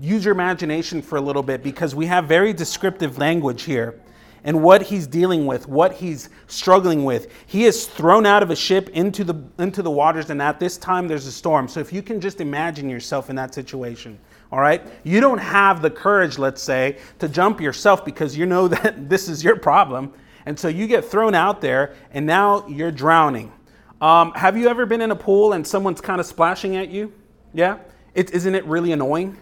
use 0.00 0.24
your 0.24 0.34
imagination 0.34 1.02
for 1.02 1.16
a 1.16 1.20
little 1.20 1.42
bit, 1.42 1.62
because 1.62 1.94
we 1.94 2.06
have 2.06 2.26
very 2.26 2.52
descriptive 2.52 3.18
language 3.18 3.62
here 3.62 4.00
and 4.44 4.62
what 4.62 4.82
he's 4.82 5.06
dealing 5.06 5.46
with, 5.46 5.68
what 5.68 5.92
he's 5.92 6.30
struggling 6.46 7.04
with. 7.04 7.32
He 7.46 7.64
is 7.64 7.86
thrown 7.86 8.24
out 8.24 8.42
of 8.42 8.50
a 8.50 8.56
ship 8.56 8.88
into 8.90 9.24
the, 9.24 9.42
into 9.58 9.82
the 9.82 9.90
waters, 9.90 10.30
and 10.30 10.40
at 10.40 10.60
this 10.60 10.76
time 10.76 11.08
there's 11.08 11.26
a 11.26 11.32
storm. 11.32 11.68
So 11.68 11.80
if 11.80 11.92
you 11.92 12.02
can 12.02 12.20
just 12.20 12.40
imagine 12.40 12.88
yourself 12.88 13.30
in 13.30 13.36
that 13.36 13.54
situation, 13.54 14.18
all 14.50 14.60
right? 14.60 14.82
You 15.04 15.20
don't 15.20 15.38
have 15.38 15.82
the 15.82 15.90
courage, 15.90 16.38
let's 16.38 16.62
say, 16.62 16.98
to 17.18 17.28
jump 17.28 17.60
yourself 17.60 18.04
because 18.04 18.36
you 18.36 18.46
know 18.46 18.68
that 18.68 19.08
this 19.08 19.28
is 19.28 19.42
your 19.42 19.56
problem. 19.56 20.12
And 20.46 20.58
so 20.58 20.68
you 20.68 20.86
get 20.86 21.04
thrown 21.04 21.34
out 21.34 21.60
there, 21.60 21.94
and 22.12 22.24
now 22.24 22.66
you're 22.68 22.92
drowning. 22.92 23.52
Um, 24.00 24.32
have 24.32 24.56
you 24.56 24.68
ever 24.68 24.86
been 24.86 25.00
in 25.00 25.10
a 25.10 25.16
pool 25.16 25.52
and 25.52 25.66
someone's 25.66 26.00
kind 26.00 26.20
of 26.20 26.26
splashing 26.26 26.76
at 26.76 26.88
you? 26.88 27.12
Yeah? 27.52 27.78
It, 28.14 28.30
isn't 28.30 28.54
it 28.54 28.64
really 28.64 28.92
annoying? 28.92 29.36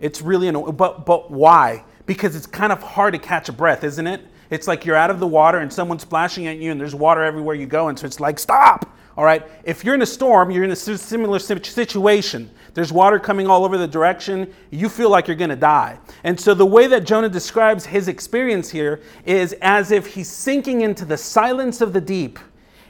It's 0.00 0.22
really 0.22 0.48
annoying. 0.48 0.76
But, 0.76 1.06
but 1.06 1.30
why? 1.30 1.84
because 2.06 2.36
it's 2.36 2.46
kind 2.46 2.72
of 2.72 2.82
hard 2.82 3.12
to 3.12 3.18
catch 3.18 3.48
a 3.48 3.52
breath, 3.52 3.84
isn't 3.84 4.06
it? 4.06 4.22
It's 4.48 4.68
like 4.68 4.86
you're 4.86 4.96
out 4.96 5.10
of 5.10 5.18
the 5.18 5.26
water 5.26 5.58
and 5.58 5.72
someone's 5.72 6.02
splashing 6.02 6.46
at 6.46 6.58
you 6.58 6.70
and 6.70 6.80
there's 6.80 6.94
water 6.94 7.22
everywhere 7.22 7.56
you 7.56 7.66
go. 7.66 7.88
And 7.88 7.98
so 7.98 8.06
it's 8.06 8.20
like, 8.20 8.38
stop. 8.38 8.96
All 9.16 9.24
right. 9.24 9.42
If 9.64 9.82
you're 9.82 9.94
in 9.94 10.02
a 10.02 10.06
storm, 10.06 10.50
you're 10.50 10.62
in 10.62 10.70
a 10.70 10.76
similar 10.76 11.38
situation. 11.38 12.50
There's 12.74 12.92
water 12.92 13.18
coming 13.18 13.48
all 13.48 13.64
over 13.64 13.76
the 13.76 13.88
direction. 13.88 14.52
You 14.70 14.88
feel 14.88 15.10
like 15.10 15.26
you're 15.26 15.36
going 15.36 15.50
to 15.50 15.56
die. 15.56 15.98
And 16.22 16.38
so 16.38 16.54
the 16.54 16.66
way 16.66 16.86
that 16.86 17.04
Jonah 17.04 17.28
describes 17.28 17.86
his 17.86 18.08
experience 18.08 18.70
here 18.70 19.00
is 19.24 19.54
as 19.62 19.90
if 19.90 20.06
he's 20.06 20.30
sinking 20.30 20.82
into 20.82 21.04
the 21.04 21.16
silence 21.16 21.80
of 21.80 21.92
the 21.92 22.00
deep 22.00 22.38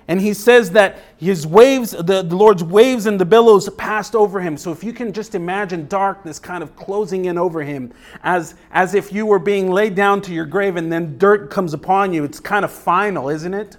and 0.09 0.21
he 0.21 0.35
says 0.35 0.71
that 0.71 0.99
his 1.17 1.47
waves, 1.47 1.91
the, 1.91 2.23
the 2.23 2.37
Lord's 2.37 2.63
waves 2.63 3.07
and 3.07 3.21
the 3.21 3.25
billows 3.25 3.69
passed 3.71 4.15
over 4.15 4.41
him. 4.41 4.57
So 4.57 4.71
if 4.71 4.85
you 4.85 4.93
can 4.93 5.13
just 5.13 5.35
imagine 5.35 5.89
darkness 5.89 6.39
kind 6.39 6.63
of 6.63 6.77
closing 6.77 7.25
in 7.25 7.37
over 7.37 7.63
him, 7.63 7.93
as, 8.23 8.55
as 8.71 8.95
if 8.95 9.13
you 9.13 9.27
were 9.27 9.41
being 9.41 9.71
laid 9.71 9.97
down 9.97 10.23
to 10.23 10.33
your 10.33 10.47
grave 10.47 10.77
and 10.77 10.93
then 10.93 11.19
dirt 11.19 11.51
comes 11.51 11.75
upon 11.75 12.13
you, 12.13 12.23
it's 12.23 12.39
kind 12.39 12.65
of 12.65 12.71
final, 12.71 13.29
isn't 13.29 13.53
it? 13.53 13.77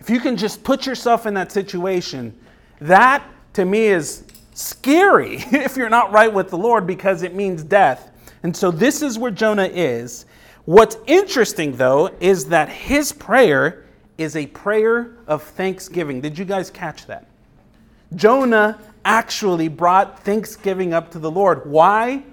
If 0.00 0.10
you 0.10 0.18
can 0.18 0.36
just 0.36 0.64
put 0.64 0.84
yourself 0.84 1.26
in 1.26 1.34
that 1.34 1.52
situation, 1.52 2.36
that 2.80 3.22
to 3.52 3.64
me 3.64 3.86
is 3.86 4.24
scary 4.54 5.36
if 5.52 5.76
you're 5.76 5.88
not 5.88 6.10
right 6.10 6.32
with 6.32 6.50
the 6.50 6.58
Lord 6.58 6.88
because 6.88 7.22
it 7.22 7.34
means 7.34 7.62
death. 7.62 8.10
And 8.42 8.56
so 8.56 8.72
this 8.72 9.00
is 9.00 9.16
where 9.16 9.30
Jonah 9.30 9.70
is. 9.72 10.26
What's 10.64 10.96
interesting 11.06 11.76
though 11.76 12.10
is 12.20 12.46
that 12.46 12.68
his 12.68 13.12
prayer 13.12 13.84
is 14.18 14.36
a 14.36 14.46
prayer 14.48 15.12
of 15.26 15.42
thanksgiving. 15.42 16.20
Did 16.20 16.36
you 16.36 16.44
guys 16.44 16.70
catch 16.70 17.06
that? 17.06 17.26
Jonah 18.14 18.78
actually 19.04 19.68
brought 19.68 20.22
thanksgiving 20.24 20.92
up 20.92 21.10
to 21.12 21.18
the 21.18 21.30
Lord. 21.30 21.64
Why? 21.70 22.24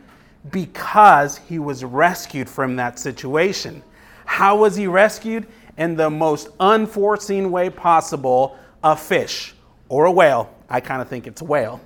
Because 0.51 1.38
he 1.38 1.60
was 1.60 1.84
rescued 1.84 2.50
from 2.50 2.75
that 2.75 3.00
situation. 3.00 3.84
How 4.25 4.58
was 4.58 4.75
he 4.75 4.88
rescued? 4.88 5.48
In 5.77 5.96
the 5.96 6.10
most 6.10 6.50
unforeseen 6.60 7.51
way 7.51 7.70
possible 7.70 8.58
a 8.84 8.96
fish 8.96 9.54
or 9.89 10.06
a 10.06 10.12
whale, 10.12 10.54
I 10.70 10.80
kind 10.80 11.01
of 11.01 11.08
think 11.08 11.27
it's 11.27 11.42
a 11.42 11.46
whale, 11.46 11.82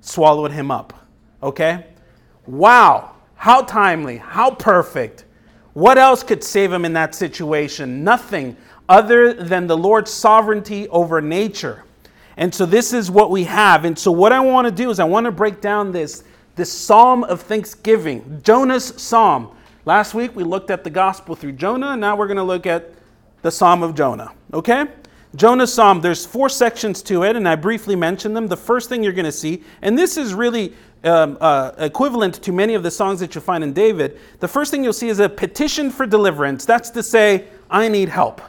swallowed 0.00 0.50
him 0.50 0.70
up. 0.70 1.06
Okay? 1.42 1.86
Wow, 2.46 3.14
how 3.34 3.62
timely, 3.62 4.16
how 4.16 4.50
perfect. 4.50 5.24
What 5.74 5.98
else 5.98 6.22
could 6.22 6.42
save 6.42 6.72
him 6.72 6.84
in 6.84 6.92
that 6.94 7.14
situation? 7.14 8.02
Nothing 8.02 8.56
other 8.88 9.32
than 9.32 9.66
the 9.66 9.76
Lord's 9.76 10.12
sovereignty 10.12 10.88
over 10.88 11.20
nature. 11.20 11.84
And 12.36 12.54
so 12.54 12.66
this 12.66 12.92
is 12.92 13.10
what 13.10 13.30
we 13.30 13.44
have. 13.44 13.84
And 13.84 13.98
so 13.98 14.10
what 14.10 14.32
I 14.32 14.40
want 14.40 14.66
to 14.66 14.72
do 14.72 14.90
is 14.90 14.98
I 14.98 15.04
want 15.04 15.24
to 15.26 15.32
break 15.32 15.60
down 15.60 15.92
this, 15.92 16.24
this 16.56 16.72
psalm 16.72 17.24
of 17.24 17.42
thanksgiving, 17.42 18.40
Jonah's 18.42 19.00
psalm. 19.00 19.56
Last 19.84 20.14
week 20.14 20.34
we 20.34 20.44
looked 20.44 20.70
at 20.70 20.82
the 20.84 20.90
gospel 20.90 21.36
through 21.36 21.52
Jonah, 21.52 21.90
and 21.90 22.00
now 22.00 22.16
we're 22.16 22.26
going 22.26 22.38
to 22.38 22.42
look 22.42 22.66
at 22.66 22.92
the 23.42 23.50
psalm 23.50 23.82
of 23.82 23.94
Jonah. 23.94 24.32
Okay? 24.52 24.86
Jonah's 25.36 25.72
psalm, 25.72 26.00
there's 26.00 26.24
four 26.24 26.48
sections 26.48 27.02
to 27.02 27.24
it, 27.24 27.36
and 27.36 27.48
I 27.48 27.56
briefly 27.56 27.96
mentioned 27.96 28.36
them. 28.36 28.46
The 28.46 28.56
first 28.56 28.88
thing 28.88 29.02
you're 29.02 29.12
going 29.12 29.24
to 29.24 29.32
see, 29.32 29.62
and 29.82 29.98
this 29.98 30.16
is 30.16 30.32
really 30.32 30.72
um, 31.02 31.36
uh, 31.40 31.72
equivalent 31.78 32.34
to 32.42 32.52
many 32.52 32.74
of 32.74 32.82
the 32.82 32.90
songs 32.90 33.20
that 33.20 33.34
you 33.34 33.40
find 33.40 33.62
in 33.62 33.72
David, 33.72 34.18
the 34.40 34.48
first 34.48 34.70
thing 34.70 34.82
you'll 34.82 34.92
see 34.92 35.08
is 35.08 35.18
a 35.18 35.28
petition 35.28 35.90
for 35.90 36.06
deliverance. 36.06 36.64
That's 36.64 36.90
to 36.90 37.02
say, 37.02 37.46
I 37.68 37.88
need 37.88 38.08
help. 38.08 38.40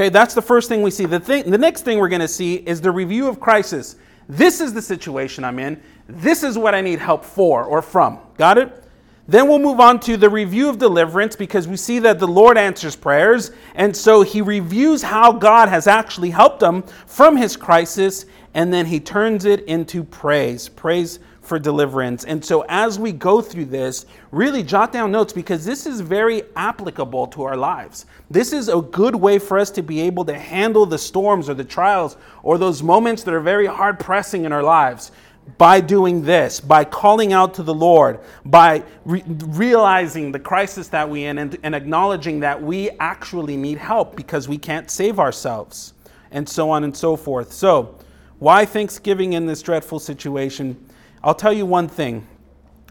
Okay, 0.00 0.08
that's 0.08 0.32
the 0.32 0.40
first 0.40 0.70
thing 0.70 0.80
we 0.80 0.90
see. 0.90 1.04
The, 1.04 1.20
thing, 1.20 1.50
the 1.50 1.58
next 1.58 1.82
thing 1.82 1.98
we're 1.98 2.08
going 2.08 2.22
to 2.22 2.26
see 2.28 2.54
is 2.54 2.80
the 2.80 2.90
review 2.90 3.28
of 3.28 3.38
crisis. 3.38 3.96
This 4.30 4.62
is 4.62 4.72
the 4.72 4.80
situation 4.80 5.44
I'm 5.44 5.58
in. 5.58 5.78
This 6.08 6.42
is 6.42 6.56
what 6.56 6.74
I 6.74 6.80
need 6.80 7.00
help 7.00 7.22
for 7.22 7.64
or 7.64 7.82
from. 7.82 8.18
Got 8.38 8.56
it? 8.56 8.82
Then 9.28 9.46
we'll 9.46 9.58
move 9.58 9.78
on 9.78 10.00
to 10.00 10.16
the 10.16 10.30
review 10.30 10.70
of 10.70 10.78
deliverance 10.78 11.36
because 11.36 11.68
we 11.68 11.76
see 11.76 11.98
that 11.98 12.18
the 12.18 12.26
Lord 12.26 12.56
answers 12.56 12.96
prayers. 12.96 13.50
And 13.74 13.94
so 13.94 14.22
he 14.22 14.40
reviews 14.40 15.02
how 15.02 15.32
God 15.32 15.68
has 15.68 15.86
actually 15.86 16.30
helped 16.30 16.62
him 16.62 16.82
from 17.04 17.36
his 17.36 17.54
crisis. 17.54 18.24
And 18.54 18.72
then 18.72 18.86
he 18.86 19.00
turns 19.00 19.44
it 19.44 19.64
into 19.64 20.02
praise. 20.02 20.70
Praise 20.70 21.18
for 21.50 21.58
deliverance. 21.58 22.24
And 22.26 22.44
so, 22.44 22.64
as 22.68 22.96
we 22.96 23.10
go 23.10 23.42
through 23.42 23.64
this, 23.64 24.06
really 24.30 24.62
jot 24.62 24.92
down 24.92 25.10
notes 25.10 25.32
because 25.32 25.64
this 25.64 25.84
is 25.84 26.00
very 26.00 26.44
applicable 26.54 27.26
to 27.26 27.42
our 27.42 27.56
lives. 27.56 28.06
This 28.30 28.52
is 28.52 28.68
a 28.68 28.80
good 28.80 29.16
way 29.16 29.40
for 29.40 29.58
us 29.58 29.68
to 29.72 29.82
be 29.82 30.00
able 30.02 30.24
to 30.26 30.38
handle 30.38 30.86
the 30.86 30.96
storms 30.96 31.48
or 31.48 31.54
the 31.54 31.64
trials 31.64 32.16
or 32.44 32.56
those 32.56 32.84
moments 32.84 33.24
that 33.24 33.34
are 33.34 33.40
very 33.40 33.66
hard 33.66 33.98
pressing 33.98 34.44
in 34.44 34.52
our 34.52 34.62
lives 34.62 35.10
by 35.58 35.80
doing 35.80 36.22
this, 36.22 36.60
by 36.60 36.84
calling 36.84 37.32
out 37.32 37.54
to 37.54 37.64
the 37.64 37.74
Lord, 37.74 38.20
by 38.44 38.84
re- 39.04 39.24
realizing 39.26 40.30
the 40.30 40.38
crisis 40.38 40.86
that 40.86 41.10
we're 41.10 41.28
in 41.28 41.38
and, 41.38 41.58
and 41.64 41.74
acknowledging 41.74 42.38
that 42.40 42.62
we 42.62 42.90
actually 43.00 43.56
need 43.56 43.78
help 43.78 44.14
because 44.14 44.46
we 44.46 44.56
can't 44.56 44.88
save 44.88 45.18
ourselves, 45.18 45.94
and 46.30 46.48
so 46.48 46.70
on 46.70 46.84
and 46.84 46.96
so 46.96 47.16
forth. 47.16 47.52
So, 47.52 47.96
why 48.38 48.64
Thanksgiving 48.64 49.32
in 49.32 49.46
this 49.46 49.62
dreadful 49.62 49.98
situation? 49.98 50.76
I'll 51.22 51.34
tell 51.34 51.52
you 51.52 51.66
one 51.66 51.88
thing, 51.88 52.26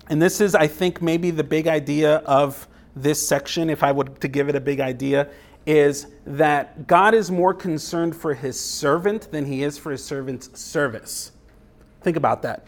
and 0.10 0.22
this 0.22 0.40
is, 0.40 0.54
I 0.54 0.68
think, 0.68 1.02
maybe 1.02 1.32
the 1.32 1.44
big 1.44 1.68
idea 1.68 2.18
of 2.18 2.68
this 2.96 3.26
section, 3.26 3.70
if 3.70 3.84
I 3.84 3.92
would 3.92 4.22
to 4.22 4.28
give 4.28 4.50
it 4.50 4.56
a 4.56 4.60
big 4.60 4.80
idea, 4.80 5.30
is 5.66 6.08
that 6.26 6.88
God 6.88 7.14
is 7.14 7.32
more 7.32 7.54
concerned 7.54 8.16
for 8.16 8.34
his 8.34 8.60
servant 8.60 9.32
than 9.32 9.46
he 9.46 9.64
is 9.64 9.78
for 9.78 9.92
his 9.92 10.04
servant's 10.04 10.60
service. 10.60 11.32
Think 12.02 12.18
about 12.18 12.42
that. 12.44 12.66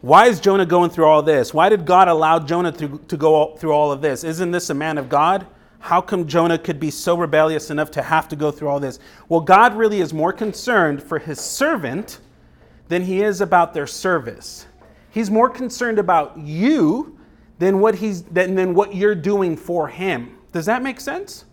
Why 0.00 0.26
is 0.26 0.38
Jonah 0.38 0.66
going 0.66 0.90
through 0.90 1.06
all 1.06 1.22
this? 1.22 1.52
Why 1.52 1.68
did 1.68 1.86
God 1.86 2.08
allow 2.08 2.38
Jonah 2.38 2.72
to, 2.72 2.98
to 2.98 3.16
go 3.16 3.56
through 3.56 3.72
all 3.72 3.90
of 3.90 4.00
this? 4.00 4.22
Isn't 4.22 4.50
this 4.50 4.70
a 4.70 4.74
man 4.74 4.98
of 4.98 5.08
God? 5.08 5.46
How 5.78 6.00
come 6.00 6.26
Jonah 6.26 6.58
could 6.58 6.78
be 6.78 6.90
so 6.90 7.16
rebellious 7.16 7.70
enough 7.70 7.90
to 7.92 8.02
have 8.02 8.28
to 8.28 8.36
go 8.36 8.50
through 8.50 8.68
all 8.68 8.80
this? 8.80 8.98
Well, 9.28 9.40
God 9.40 9.74
really 9.76 10.00
is 10.00 10.14
more 10.14 10.32
concerned 10.32 11.02
for 11.02 11.18
his 11.18 11.40
servant 11.40 12.20
than 12.88 13.02
he 13.02 13.22
is 13.22 13.40
about 13.40 13.74
their 13.74 13.86
service. 13.86 14.66
He's 15.14 15.30
more 15.30 15.48
concerned 15.48 16.00
about 16.00 16.36
you 16.36 17.16
than 17.60 17.78
what 17.78 17.94
he's 17.94 18.24
than, 18.24 18.56
than 18.56 18.74
what 18.74 18.96
you're 18.96 19.14
doing 19.14 19.56
for 19.56 19.86
him. 19.86 20.36
Does 20.50 20.66
that 20.66 20.82
make 20.82 20.98
sense? 20.98 21.44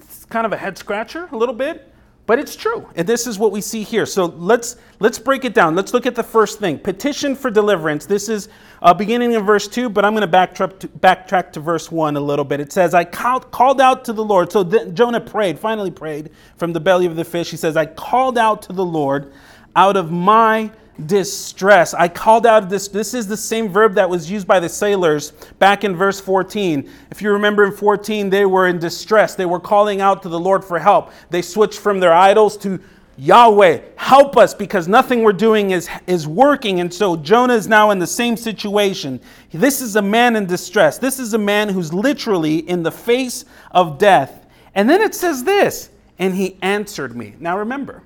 It's 0.00 0.24
kind 0.24 0.46
of 0.46 0.54
a 0.54 0.56
head 0.56 0.78
scratcher 0.78 1.28
a 1.30 1.36
little 1.36 1.54
bit, 1.54 1.92
but 2.24 2.38
it's 2.38 2.56
true. 2.56 2.88
And 2.96 3.06
this 3.06 3.26
is 3.26 3.38
what 3.38 3.52
we 3.52 3.60
see 3.60 3.82
here. 3.82 4.06
So 4.06 4.24
let's 4.24 4.76
let's 4.98 5.18
break 5.18 5.44
it 5.44 5.52
down. 5.52 5.76
Let's 5.76 5.92
look 5.92 6.06
at 6.06 6.14
the 6.14 6.22
first 6.22 6.58
thing. 6.58 6.78
Petition 6.78 7.36
for 7.36 7.50
deliverance. 7.50 8.06
This 8.06 8.30
is 8.30 8.48
uh, 8.80 8.94
beginning 8.94 9.32
in 9.32 9.42
verse 9.42 9.68
2, 9.68 9.90
but 9.90 10.06
I'm 10.06 10.14
going 10.14 10.26
to 10.26 10.38
backtrack 10.38 10.78
to, 10.78 10.88
backtrack 10.88 11.52
to 11.52 11.60
verse 11.60 11.92
1 11.92 12.16
a 12.16 12.20
little 12.20 12.46
bit. 12.46 12.60
It 12.60 12.72
says, 12.72 12.94
I 12.94 13.04
called, 13.04 13.50
called 13.50 13.82
out 13.82 14.06
to 14.06 14.14
the 14.14 14.24
Lord. 14.24 14.50
So 14.50 14.64
Jonah 14.64 15.20
prayed, 15.20 15.58
finally 15.58 15.90
prayed 15.90 16.30
from 16.56 16.72
the 16.72 16.80
belly 16.80 17.04
of 17.04 17.14
the 17.14 17.26
fish. 17.26 17.50
He 17.50 17.58
says, 17.58 17.76
I 17.76 17.84
called 17.84 18.38
out 18.38 18.62
to 18.62 18.72
the 18.72 18.86
Lord 18.86 19.34
out 19.76 19.98
of 19.98 20.10
my 20.10 20.72
distress. 21.06 21.94
I 21.94 22.08
called 22.08 22.46
out 22.46 22.68
this. 22.68 22.88
This 22.88 23.14
is 23.14 23.26
the 23.26 23.36
same 23.36 23.68
verb 23.68 23.94
that 23.94 24.08
was 24.08 24.30
used 24.30 24.46
by 24.46 24.60
the 24.60 24.68
sailors 24.68 25.32
back 25.58 25.84
in 25.84 25.96
verse 25.96 26.20
14. 26.20 26.90
If 27.10 27.22
you 27.22 27.30
remember 27.32 27.64
in 27.64 27.72
14, 27.72 28.30
they 28.30 28.46
were 28.46 28.68
in 28.68 28.78
distress. 28.78 29.34
They 29.34 29.46
were 29.46 29.60
calling 29.60 30.00
out 30.00 30.22
to 30.22 30.28
the 30.28 30.40
Lord 30.40 30.64
for 30.64 30.78
help. 30.78 31.12
They 31.30 31.42
switched 31.42 31.78
from 31.78 32.00
their 32.00 32.12
idols 32.12 32.56
to 32.58 32.80
Yahweh, 33.20 33.80
help 33.96 34.38
us 34.38 34.54
because 34.54 34.88
nothing 34.88 35.22
we're 35.22 35.34
doing 35.34 35.72
is, 35.72 35.90
is 36.06 36.26
working. 36.26 36.80
And 36.80 36.92
so 36.92 37.16
Jonah 37.16 37.54
is 37.54 37.68
now 37.68 37.90
in 37.90 37.98
the 37.98 38.06
same 38.06 38.34
situation. 38.34 39.20
This 39.52 39.82
is 39.82 39.96
a 39.96 40.02
man 40.02 40.36
in 40.36 40.46
distress. 40.46 40.96
This 40.96 41.18
is 41.18 41.34
a 41.34 41.38
man 41.38 41.68
who's 41.68 41.92
literally 41.92 42.58
in 42.58 42.82
the 42.82 42.90
face 42.90 43.44
of 43.72 43.98
death. 43.98 44.46
And 44.74 44.88
then 44.88 45.02
it 45.02 45.14
says 45.14 45.44
this, 45.44 45.90
and 46.18 46.34
he 46.34 46.56
answered 46.62 47.14
me. 47.14 47.34
Now 47.38 47.58
remember, 47.58 48.02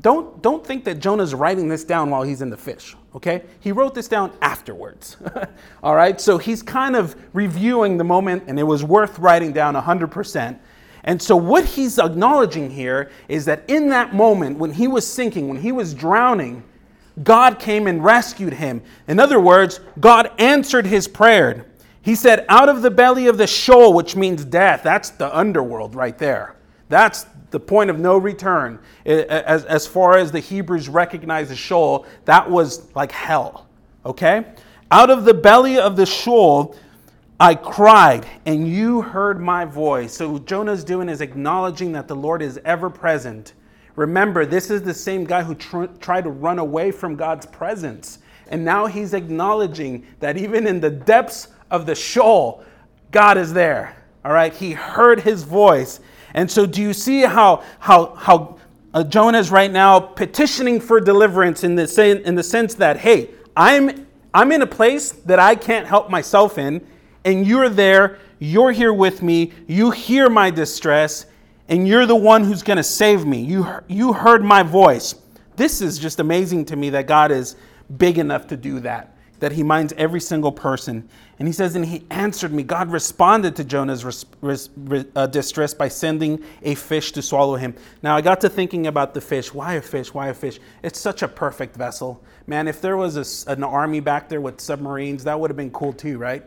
don't, 0.00 0.40
don't 0.42 0.64
think 0.64 0.84
that 0.84 1.00
Jonah's 1.00 1.34
writing 1.34 1.68
this 1.68 1.84
down 1.84 2.10
while 2.10 2.22
he's 2.22 2.42
in 2.42 2.50
the 2.50 2.56
fish, 2.56 2.96
okay? 3.14 3.42
He 3.60 3.72
wrote 3.72 3.94
this 3.94 4.08
down 4.08 4.32
afterwards, 4.40 5.16
all 5.82 5.94
right? 5.94 6.20
So 6.20 6.38
he's 6.38 6.62
kind 6.62 6.96
of 6.96 7.16
reviewing 7.32 7.98
the 7.98 8.04
moment, 8.04 8.44
and 8.46 8.58
it 8.58 8.62
was 8.62 8.84
worth 8.84 9.18
writing 9.18 9.52
down 9.52 9.74
100%. 9.74 10.58
And 11.04 11.20
so, 11.20 11.34
what 11.34 11.64
he's 11.64 11.98
acknowledging 11.98 12.70
here 12.70 13.10
is 13.26 13.46
that 13.46 13.64
in 13.68 13.88
that 13.88 14.14
moment, 14.14 14.58
when 14.58 14.70
he 14.70 14.86
was 14.86 15.06
sinking, 15.06 15.48
when 15.48 15.56
he 15.56 15.72
was 15.72 15.94
drowning, 15.94 16.62
God 17.22 17.58
came 17.58 17.86
and 17.86 18.04
rescued 18.04 18.52
him. 18.52 18.82
In 19.08 19.18
other 19.18 19.40
words, 19.40 19.80
God 19.98 20.30
answered 20.38 20.86
his 20.86 21.08
prayer. 21.08 21.66
He 22.02 22.14
said, 22.14 22.44
Out 22.48 22.68
of 22.68 22.82
the 22.82 22.90
belly 22.90 23.26
of 23.28 23.38
the 23.38 23.46
Sheol, 23.46 23.94
which 23.94 24.14
means 24.14 24.44
death, 24.44 24.82
that's 24.82 25.10
the 25.10 25.34
underworld 25.36 25.94
right 25.94 26.16
there. 26.16 26.56
That's 26.90 27.24
the 27.50 27.60
point 27.60 27.88
of 27.88 27.98
no 27.98 28.18
return. 28.18 28.78
As, 29.06 29.64
as 29.64 29.86
far 29.86 30.18
as 30.18 30.30
the 30.30 30.40
Hebrews 30.40 30.88
recognize 30.88 31.48
the 31.48 31.56
Sheol, 31.56 32.04
that 32.26 32.50
was 32.50 32.94
like 32.94 33.12
hell. 33.12 33.66
Okay? 34.04 34.44
Out 34.90 35.08
of 35.08 35.24
the 35.24 35.32
belly 35.32 35.78
of 35.78 35.96
the 35.96 36.04
Sheol, 36.04 36.76
I 37.38 37.54
cried, 37.54 38.26
and 38.44 38.68
you 38.68 39.00
heard 39.00 39.40
my 39.40 39.64
voice. 39.64 40.12
So, 40.12 40.38
Jonah's 40.40 40.84
doing 40.84 41.08
is 41.08 41.22
acknowledging 41.22 41.92
that 41.92 42.06
the 42.06 42.16
Lord 42.16 42.42
is 42.42 42.60
ever 42.66 42.90
present. 42.90 43.54
Remember, 43.96 44.44
this 44.44 44.70
is 44.70 44.82
the 44.82 44.92
same 44.92 45.24
guy 45.24 45.42
who 45.42 45.54
tr- 45.54 45.86
tried 46.00 46.24
to 46.24 46.30
run 46.30 46.58
away 46.58 46.90
from 46.90 47.16
God's 47.16 47.46
presence. 47.46 48.18
And 48.48 48.64
now 48.64 48.86
he's 48.86 49.14
acknowledging 49.14 50.06
that 50.18 50.36
even 50.36 50.66
in 50.66 50.80
the 50.80 50.90
depths 50.90 51.48
of 51.70 51.86
the 51.86 51.94
Sheol, 51.94 52.62
God 53.10 53.38
is 53.38 53.52
there. 53.52 53.96
All 54.24 54.32
right, 54.32 54.52
he 54.52 54.72
heard 54.72 55.20
his 55.20 55.44
voice. 55.44 56.00
And 56.34 56.50
so, 56.50 56.66
do 56.66 56.80
you 56.80 56.92
see 56.92 57.22
how, 57.22 57.64
how, 57.78 58.14
how 58.14 58.58
uh, 58.94 59.04
Jonah 59.04 59.38
is 59.38 59.50
right 59.50 59.70
now 59.70 60.00
petitioning 60.00 60.80
for 60.80 61.00
deliverance 61.00 61.64
in 61.64 61.74
the, 61.74 62.22
in 62.24 62.34
the 62.34 62.42
sense 62.42 62.74
that, 62.74 62.98
hey, 62.98 63.30
I'm, 63.56 64.06
I'm 64.32 64.52
in 64.52 64.62
a 64.62 64.66
place 64.66 65.12
that 65.12 65.38
I 65.38 65.54
can't 65.54 65.86
help 65.86 66.10
myself 66.10 66.58
in, 66.58 66.86
and 67.24 67.46
you're 67.46 67.68
there, 67.68 68.18
you're 68.38 68.72
here 68.72 68.92
with 68.92 69.22
me, 69.22 69.52
you 69.66 69.90
hear 69.90 70.30
my 70.30 70.50
distress, 70.50 71.26
and 71.68 71.86
you're 71.86 72.06
the 72.06 72.16
one 72.16 72.44
who's 72.44 72.62
going 72.62 72.78
to 72.78 72.82
save 72.82 73.24
me. 73.26 73.42
You, 73.42 73.66
you 73.88 74.12
heard 74.12 74.44
my 74.44 74.62
voice. 74.62 75.14
This 75.56 75.82
is 75.82 75.98
just 75.98 76.20
amazing 76.20 76.64
to 76.66 76.76
me 76.76 76.90
that 76.90 77.06
God 77.06 77.30
is 77.30 77.56
big 77.98 78.18
enough 78.18 78.46
to 78.48 78.56
do 78.56 78.80
that 78.80 79.16
that 79.40 79.52
he 79.52 79.62
minds 79.62 79.92
every 79.96 80.20
single 80.20 80.52
person. 80.52 81.08
And 81.38 81.48
he 81.48 81.52
says, 81.52 81.74
and 81.74 81.84
he 81.84 82.04
answered 82.10 82.52
me. 82.52 82.62
God 82.62 82.92
responded 82.92 83.56
to 83.56 83.64
Jonah's 83.64 84.04
res- 84.04 84.26
res- 84.40 84.68
uh, 85.16 85.26
distress 85.26 85.74
by 85.74 85.88
sending 85.88 86.42
a 86.62 86.74
fish 86.74 87.12
to 87.12 87.22
swallow 87.22 87.56
him. 87.56 87.74
Now, 88.02 88.16
I 88.16 88.20
got 88.20 88.40
to 88.42 88.48
thinking 88.48 88.86
about 88.86 89.14
the 89.14 89.20
fish. 89.20 89.52
Why 89.52 89.74
a 89.74 89.82
fish? 89.82 90.14
Why 90.14 90.28
a 90.28 90.34
fish? 90.34 90.60
It's 90.82 91.00
such 91.00 91.22
a 91.22 91.28
perfect 91.28 91.74
vessel. 91.74 92.22
Man, 92.46 92.68
if 92.68 92.80
there 92.80 92.96
was 92.96 93.46
a, 93.46 93.50
an 93.50 93.64
army 93.64 94.00
back 94.00 94.28
there 94.28 94.40
with 94.40 94.60
submarines, 94.60 95.24
that 95.24 95.40
would 95.40 95.50
have 95.50 95.56
been 95.56 95.70
cool 95.70 95.92
too, 95.92 96.18
right? 96.18 96.44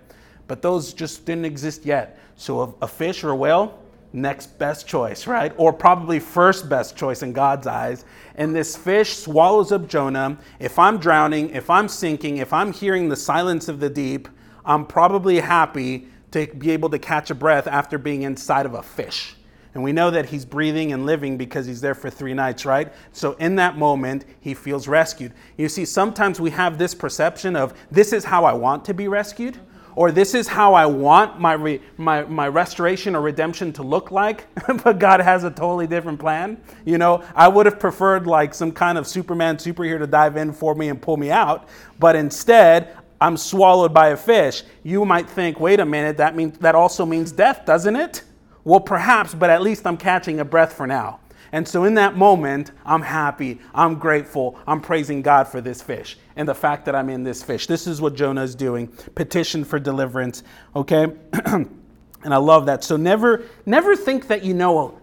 But 0.48 0.62
those 0.62 0.94
just 0.94 1.26
didn't 1.26 1.46
exist 1.46 1.86
yet. 1.86 2.20
So 2.36 2.62
a, 2.62 2.86
a 2.86 2.88
fish 2.88 3.24
or 3.24 3.32
a 3.32 3.36
whale, 3.36 3.83
next 4.14 4.60
best 4.60 4.88
choice, 4.88 5.28
right? 5.28 5.54
Or 5.58 5.74
probably 5.74 6.20
first 6.20 6.70
best 6.70 6.96
choice 6.96 7.24
in 7.24 7.34
God's 7.34 7.68
eyes. 7.68 8.06
And 8.36 8.56
this 8.56 8.78
fish 8.78 9.18
swallows 9.18 9.72
up 9.72 9.88
Jonah. 9.88 10.38
If 10.60 10.78
I'm 10.80 11.00
drowning, 11.00 11.50
if 11.50 11.70
I'm 11.70 11.88
sinking, 11.88 12.38
if 12.38 12.54
I'm 12.54 12.72
hearing 12.72 13.10
the 13.10 13.16
silence 13.16 13.68
of 13.68 13.80
the 13.80 13.90
deep, 13.90 14.30
I'm 14.64 14.86
probably 14.86 15.40
happy 15.40 16.08
to 16.32 16.48
be 16.48 16.72
able 16.72 16.90
to 16.90 17.00
catch 17.00 17.30
a 17.32 17.36
breath 17.36 17.68
after 17.68 17.98
being 17.98 18.22
inside 18.22 18.66
of 18.66 18.76
a 18.76 18.84
fish. 18.84 19.36
And 19.74 19.84
we 19.84 19.92
know 19.92 20.12
that 20.12 20.28
he's 20.28 20.46
breathing 20.46 20.94
and 20.94 21.06
living 21.06 21.36
because 21.36 21.66
he's 21.66 21.82
there 21.82 21.96
for 21.96 22.10
three 22.10 22.36
nights, 22.36 22.64
right? 22.64 22.94
So 23.12 23.34
in 23.34 23.56
that 23.56 23.76
moment, 23.76 24.26
he 24.40 24.54
feels 24.54 24.88
rescued. 24.88 25.34
You 25.58 25.68
see, 25.68 25.86
sometimes 25.86 26.40
we 26.40 26.52
have 26.52 26.78
this 26.78 26.94
perception 26.94 27.56
of 27.56 27.74
this 27.90 28.14
is 28.14 28.24
how 28.24 28.46
I 28.46 28.54
want 28.54 28.86
to 28.86 28.94
be 28.94 29.08
rescued 29.08 29.58
or 29.96 30.12
this 30.12 30.34
is 30.34 30.48
how 30.48 30.74
I 30.74 30.86
want 30.86 31.40
my, 31.40 31.54
re, 31.54 31.82
my, 31.98 32.24
my 32.24 32.48
restoration 32.48 33.16
or 33.16 33.22
redemption 33.22 33.74
to 33.74 33.84
look 33.84 34.12
like, 34.12 34.48
but 34.84 35.00
God 35.00 35.20
has 35.20 35.44
a 35.44 35.52
totally 35.52 35.88
different 35.88 36.20
plan. 36.20 36.62
You 36.86 36.98
know, 36.98 37.24
I 37.36 37.48
would 37.48 37.66
have 37.66 37.80
preferred 37.80 38.28
like 38.28 38.54
some 38.54 38.72
kind 38.72 38.98
of 38.98 39.08
Superman 39.08 39.58
superhero 39.58 40.00
to 40.00 40.08
dive 40.08 40.38
in 40.38 40.54
for 40.54 40.76
me 40.76 40.90
and 40.90 41.02
pull 41.02 41.18
me 41.18 41.32
out, 41.32 41.68
but 42.00 42.16
instead, 42.16 42.98
I'm 43.22 43.38
swallowed 43.38 43.94
by 43.94 44.10
a 44.10 44.18
fish. 44.18 44.64
You 44.84 45.06
might 45.06 45.30
think, 45.30 45.60
wait 45.60 45.80
a 45.80 45.86
minute, 45.86 46.18
that 46.18 46.36
means 46.36 46.58
that 46.58 46.76
also 46.76 47.06
means 47.06 47.32
death, 47.32 47.66
doesn't 47.66 47.96
it? 47.96 48.24
Well, 48.66 48.82
perhaps, 48.82 49.34
but 49.34 49.50
at 49.50 49.62
least 49.62 49.88
I'm 49.88 49.98
catching 49.98 50.40
a 50.40 50.46
breath 50.46 50.74
for 50.74 50.88
now. 50.88 51.20
And 51.54 51.68
so 51.68 51.84
in 51.84 51.94
that 51.94 52.18
moment, 52.18 52.72
I'm 52.84 53.04
happy, 53.04 53.60
I'm 53.76 53.96
grateful, 54.00 54.60
I'm 54.68 54.82
praising 54.82 55.22
God 55.22 55.48
for 55.48 55.62
this 55.62 55.84
fish 55.84 56.18
and 56.36 56.48
the 56.48 56.56
fact 56.56 56.84
that 56.86 56.96
I'm 56.96 57.10
in 57.10 57.24
this 57.24 57.44
fish. 57.44 57.68
This 57.68 57.86
is 57.86 58.02
what 58.02 58.16
Jonah 58.16 58.42
is 58.42 58.56
doing. 58.56 58.88
Petition 59.14 59.64
for 59.64 59.78
deliverance. 59.78 60.44
Okay? 60.76 61.06
and 61.46 61.70
I 62.26 62.38
love 62.38 62.66
that. 62.66 62.84
So 62.84 62.98
never 62.98 63.44
never 63.68 63.96
think 63.96 64.28
that 64.28 64.44
you 64.44 64.56
know 64.56 65.00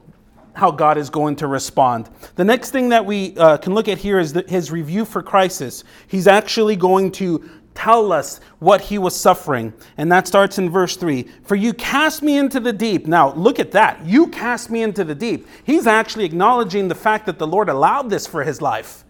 how 0.54 0.72
God 0.72 0.98
is 0.98 1.08
going 1.08 1.36
to 1.36 1.46
respond. 1.46 2.10
The 2.34 2.44
next 2.44 2.72
thing 2.72 2.88
that 2.88 3.06
we 3.06 3.36
uh, 3.36 3.56
can 3.58 3.72
look 3.72 3.86
at 3.86 3.98
here 3.98 4.18
is 4.18 4.32
the, 4.32 4.42
his 4.48 4.72
review 4.72 5.04
for 5.04 5.22
crisis. 5.22 5.84
He's 6.08 6.26
actually 6.26 6.74
going 6.74 7.12
to 7.12 7.48
tell 7.74 8.12
us 8.12 8.40
what 8.58 8.80
he 8.80 8.98
was 8.98 9.14
suffering. 9.18 9.72
And 9.96 10.10
that 10.12 10.26
starts 10.26 10.58
in 10.58 10.70
verse 10.70 10.96
3. 10.96 11.26
For 11.44 11.56
you 11.56 11.72
cast 11.72 12.22
me 12.22 12.36
into 12.36 12.60
the 12.60 12.72
deep. 12.72 13.06
Now, 13.06 13.32
look 13.34 13.58
at 13.58 13.72
that. 13.72 14.04
You 14.04 14.28
cast 14.28 14.70
me 14.70 14.82
into 14.82 15.04
the 15.04 15.14
deep. 15.14 15.46
He's 15.64 15.86
actually 15.86 16.24
acknowledging 16.24 16.88
the 16.88 16.94
fact 16.94 17.26
that 17.26 17.38
the 17.38 17.46
Lord 17.46 17.68
allowed 17.68 18.10
this 18.10 18.26
for 18.26 18.44
his 18.44 18.60
life. 18.60 19.04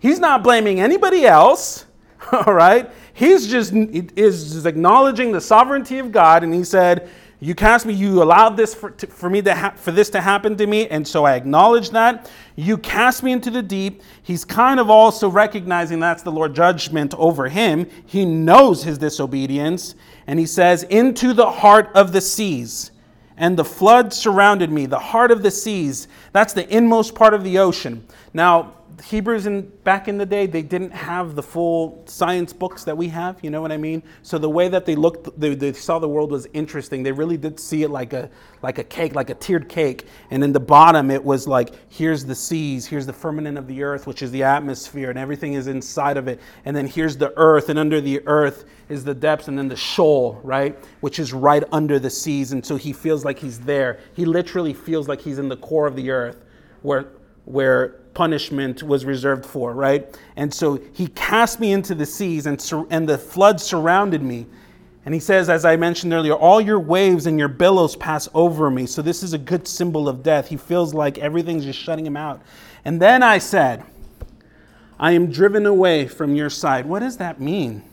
He's 0.00 0.20
not 0.20 0.42
blaming 0.42 0.80
anybody 0.80 1.26
else, 1.26 1.86
all 2.32 2.54
right? 2.54 2.90
He's 3.12 3.48
just 3.48 3.72
is 3.74 4.64
acknowledging 4.64 5.32
the 5.32 5.40
sovereignty 5.40 5.98
of 5.98 6.12
God 6.12 6.44
and 6.44 6.54
he 6.54 6.64
said, 6.64 7.10
you 7.40 7.54
cast 7.54 7.86
me, 7.86 7.94
you 7.94 8.20
allowed 8.20 8.56
this 8.56 8.74
for, 8.74 8.90
to, 8.90 9.06
for 9.06 9.30
me 9.30 9.40
to 9.42 9.54
ha- 9.54 9.74
for 9.76 9.92
this 9.92 10.10
to 10.10 10.20
happen 10.20 10.56
to 10.56 10.66
me, 10.66 10.88
and 10.88 11.06
so 11.06 11.24
I 11.24 11.34
acknowledge 11.34 11.90
that. 11.90 12.28
You 12.56 12.76
cast 12.76 13.22
me 13.22 13.30
into 13.30 13.50
the 13.50 13.62
deep. 13.62 14.02
He's 14.22 14.44
kind 14.44 14.80
of 14.80 14.90
also 14.90 15.28
recognizing 15.28 16.00
that's 16.00 16.24
the 16.24 16.32
Lord 16.32 16.54
judgment 16.54 17.14
over 17.14 17.48
him. 17.48 17.88
He 18.06 18.24
knows 18.24 18.82
his 18.82 18.98
disobedience, 18.98 19.94
and 20.26 20.40
he 20.40 20.46
says, 20.46 20.82
Into 20.84 21.32
the 21.32 21.48
heart 21.48 21.90
of 21.94 22.12
the 22.12 22.20
seas. 22.20 22.90
And 23.36 23.56
the 23.56 23.64
flood 23.64 24.12
surrounded 24.12 24.72
me, 24.72 24.86
the 24.86 24.98
heart 24.98 25.30
of 25.30 25.44
the 25.44 25.52
seas. 25.52 26.08
That's 26.32 26.52
the 26.52 26.68
inmost 26.76 27.14
part 27.14 27.34
of 27.34 27.44
the 27.44 27.58
ocean. 27.58 28.04
Now, 28.34 28.74
Hebrews 29.04 29.46
in 29.46 29.62
back 29.84 30.08
in 30.08 30.18
the 30.18 30.26
day, 30.26 30.46
they 30.46 30.62
didn't 30.62 30.90
have 30.90 31.34
the 31.34 31.42
full 31.42 32.02
science 32.06 32.52
books 32.52 32.84
that 32.84 32.96
we 32.96 33.08
have. 33.08 33.38
You 33.42 33.50
know 33.50 33.60
what 33.60 33.72
I 33.72 33.76
mean? 33.76 34.02
So 34.22 34.38
the 34.38 34.50
way 34.50 34.68
that 34.68 34.86
they 34.86 34.96
looked, 34.96 35.38
they, 35.38 35.54
they, 35.54 35.72
saw 35.72 35.98
the 35.98 36.08
world 36.08 36.30
was 36.30 36.46
interesting. 36.52 37.02
They 37.02 37.12
really 37.12 37.36
did 37.36 37.60
see 37.60 37.82
it 37.82 37.90
like 37.90 38.12
a 38.12 38.30
like 38.62 38.78
a 38.78 38.84
cake, 38.84 39.14
like 39.14 39.30
a 39.30 39.34
tiered 39.34 39.68
cake. 39.68 40.06
And 40.30 40.42
in 40.42 40.52
the 40.52 40.60
bottom, 40.60 41.10
it 41.10 41.22
was 41.22 41.46
like 41.46 41.70
here's 41.88 42.24
the 42.24 42.34
seas, 42.34 42.86
here's 42.86 43.06
the 43.06 43.12
firmament 43.12 43.58
of 43.58 43.66
the 43.66 43.82
earth, 43.82 44.06
which 44.06 44.22
is 44.22 44.30
the 44.30 44.42
atmosphere, 44.42 45.10
and 45.10 45.18
everything 45.18 45.54
is 45.54 45.66
inside 45.66 46.16
of 46.16 46.28
it. 46.28 46.40
And 46.64 46.76
then 46.76 46.86
here's 46.86 47.16
the 47.16 47.32
earth, 47.36 47.68
and 47.68 47.78
under 47.78 48.00
the 48.00 48.26
earth 48.26 48.64
is 48.88 49.04
the 49.04 49.14
depths, 49.14 49.48
and 49.48 49.58
then 49.58 49.68
the 49.68 49.76
Sheol, 49.76 50.40
right, 50.42 50.76
which 51.00 51.18
is 51.18 51.32
right 51.32 51.62
under 51.72 51.98
the 51.98 52.10
seas. 52.10 52.52
And 52.52 52.64
so 52.64 52.76
he 52.76 52.92
feels 52.92 53.24
like 53.24 53.38
he's 53.38 53.60
there. 53.60 54.00
He 54.14 54.24
literally 54.24 54.74
feels 54.74 55.08
like 55.08 55.20
he's 55.20 55.38
in 55.38 55.48
the 55.48 55.56
core 55.56 55.86
of 55.86 55.96
the 55.96 56.10
earth, 56.10 56.44
where 56.82 57.08
where 57.48 57.96
punishment 58.18 58.82
was 58.82 59.04
reserved 59.04 59.46
for, 59.46 59.72
right? 59.72 60.18
And 60.34 60.52
so 60.52 60.80
he 60.92 61.06
cast 61.06 61.60
me 61.60 61.70
into 61.70 61.94
the 61.94 62.04
seas, 62.04 62.46
and, 62.46 62.60
sur- 62.60 62.84
and 62.90 63.08
the 63.08 63.16
flood 63.16 63.60
surrounded 63.60 64.22
me. 64.22 64.44
And 65.04 65.14
he 65.14 65.20
says, 65.20 65.48
as 65.48 65.64
I 65.64 65.76
mentioned 65.76 66.12
earlier, 66.12 66.34
all 66.34 66.60
your 66.60 66.80
waves 66.80 67.26
and 67.26 67.38
your 67.38 67.46
billows 67.46 67.94
pass 67.94 68.28
over 68.34 68.70
me. 68.70 68.86
So 68.86 69.02
this 69.02 69.22
is 69.22 69.34
a 69.34 69.38
good 69.38 69.68
symbol 69.68 70.08
of 70.08 70.24
death. 70.24 70.48
He 70.48 70.56
feels 70.56 70.92
like 70.92 71.18
everything's 71.18 71.64
just 71.64 71.78
shutting 71.78 72.04
him 72.04 72.16
out. 72.16 72.42
And 72.84 73.00
then 73.00 73.22
I 73.22 73.38
said, 73.38 73.84
I 74.98 75.12
am 75.12 75.30
driven 75.30 75.64
away 75.64 76.08
from 76.08 76.34
your 76.34 76.50
side. 76.50 76.86
What 76.86 76.98
does 76.98 77.18
that 77.18 77.40
mean? 77.40 77.84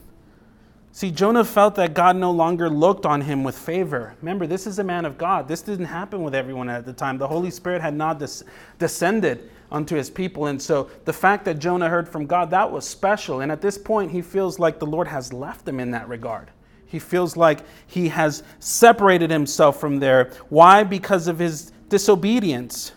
See, 0.96 1.10
Jonah 1.10 1.44
felt 1.44 1.74
that 1.74 1.92
God 1.92 2.16
no 2.16 2.30
longer 2.30 2.70
looked 2.70 3.04
on 3.04 3.20
him 3.20 3.44
with 3.44 3.58
favor. 3.58 4.14
Remember, 4.22 4.46
this 4.46 4.66
is 4.66 4.78
a 4.78 4.82
man 4.82 5.04
of 5.04 5.18
God. 5.18 5.46
This 5.46 5.60
didn't 5.60 5.84
happen 5.84 6.22
with 6.22 6.34
everyone 6.34 6.70
at 6.70 6.86
the 6.86 6.92
time. 6.94 7.18
The 7.18 7.28
Holy 7.28 7.50
Spirit 7.50 7.82
had 7.82 7.92
not 7.92 8.18
des- 8.18 8.42
descended 8.78 9.50
unto 9.70 9.94
his 9.94 10.08
people. 10.08 10.46
And 10.46 10.60
so 10.60 10.88
the 11.04 11.12
fact 11.12 11.44
that 11.44 11.58
Jonah 11.58 11.90
heard 11.90 12.08
from 12.08 12.24
God, 12.24 12.48
that 12.48 12.72
was 12.72 12.88
special. 12.88 13.42
And 13.42 13.52
at 13.52 13.60
this 13.60 13.76
point, 13.76 14.10
he 14.10 14.22
feels 14.22 14.58
like 14.58 14.78
the 14.78 14.86
Lord 14.86 15.06
has 15.06 15.34
left 15.34 15.68
him 15.68 15.80
in 15.80 15.90
that 15.90 16.08
regard. 16.08 16.50
He 16.86 16.98
feels 16.98 17.36
like 17.36 17.60
he 17.86 18.08
has 18.08 18.42
separated 18.58 19.30
himself 19.30 19.78
from 19.78 19.98
there. 19.98 20.30
Why? 20.48 20.82
Because 20.82 21.28
of 21.28 21.38
his 21.38 21.72
disobedience. 21.90 22.92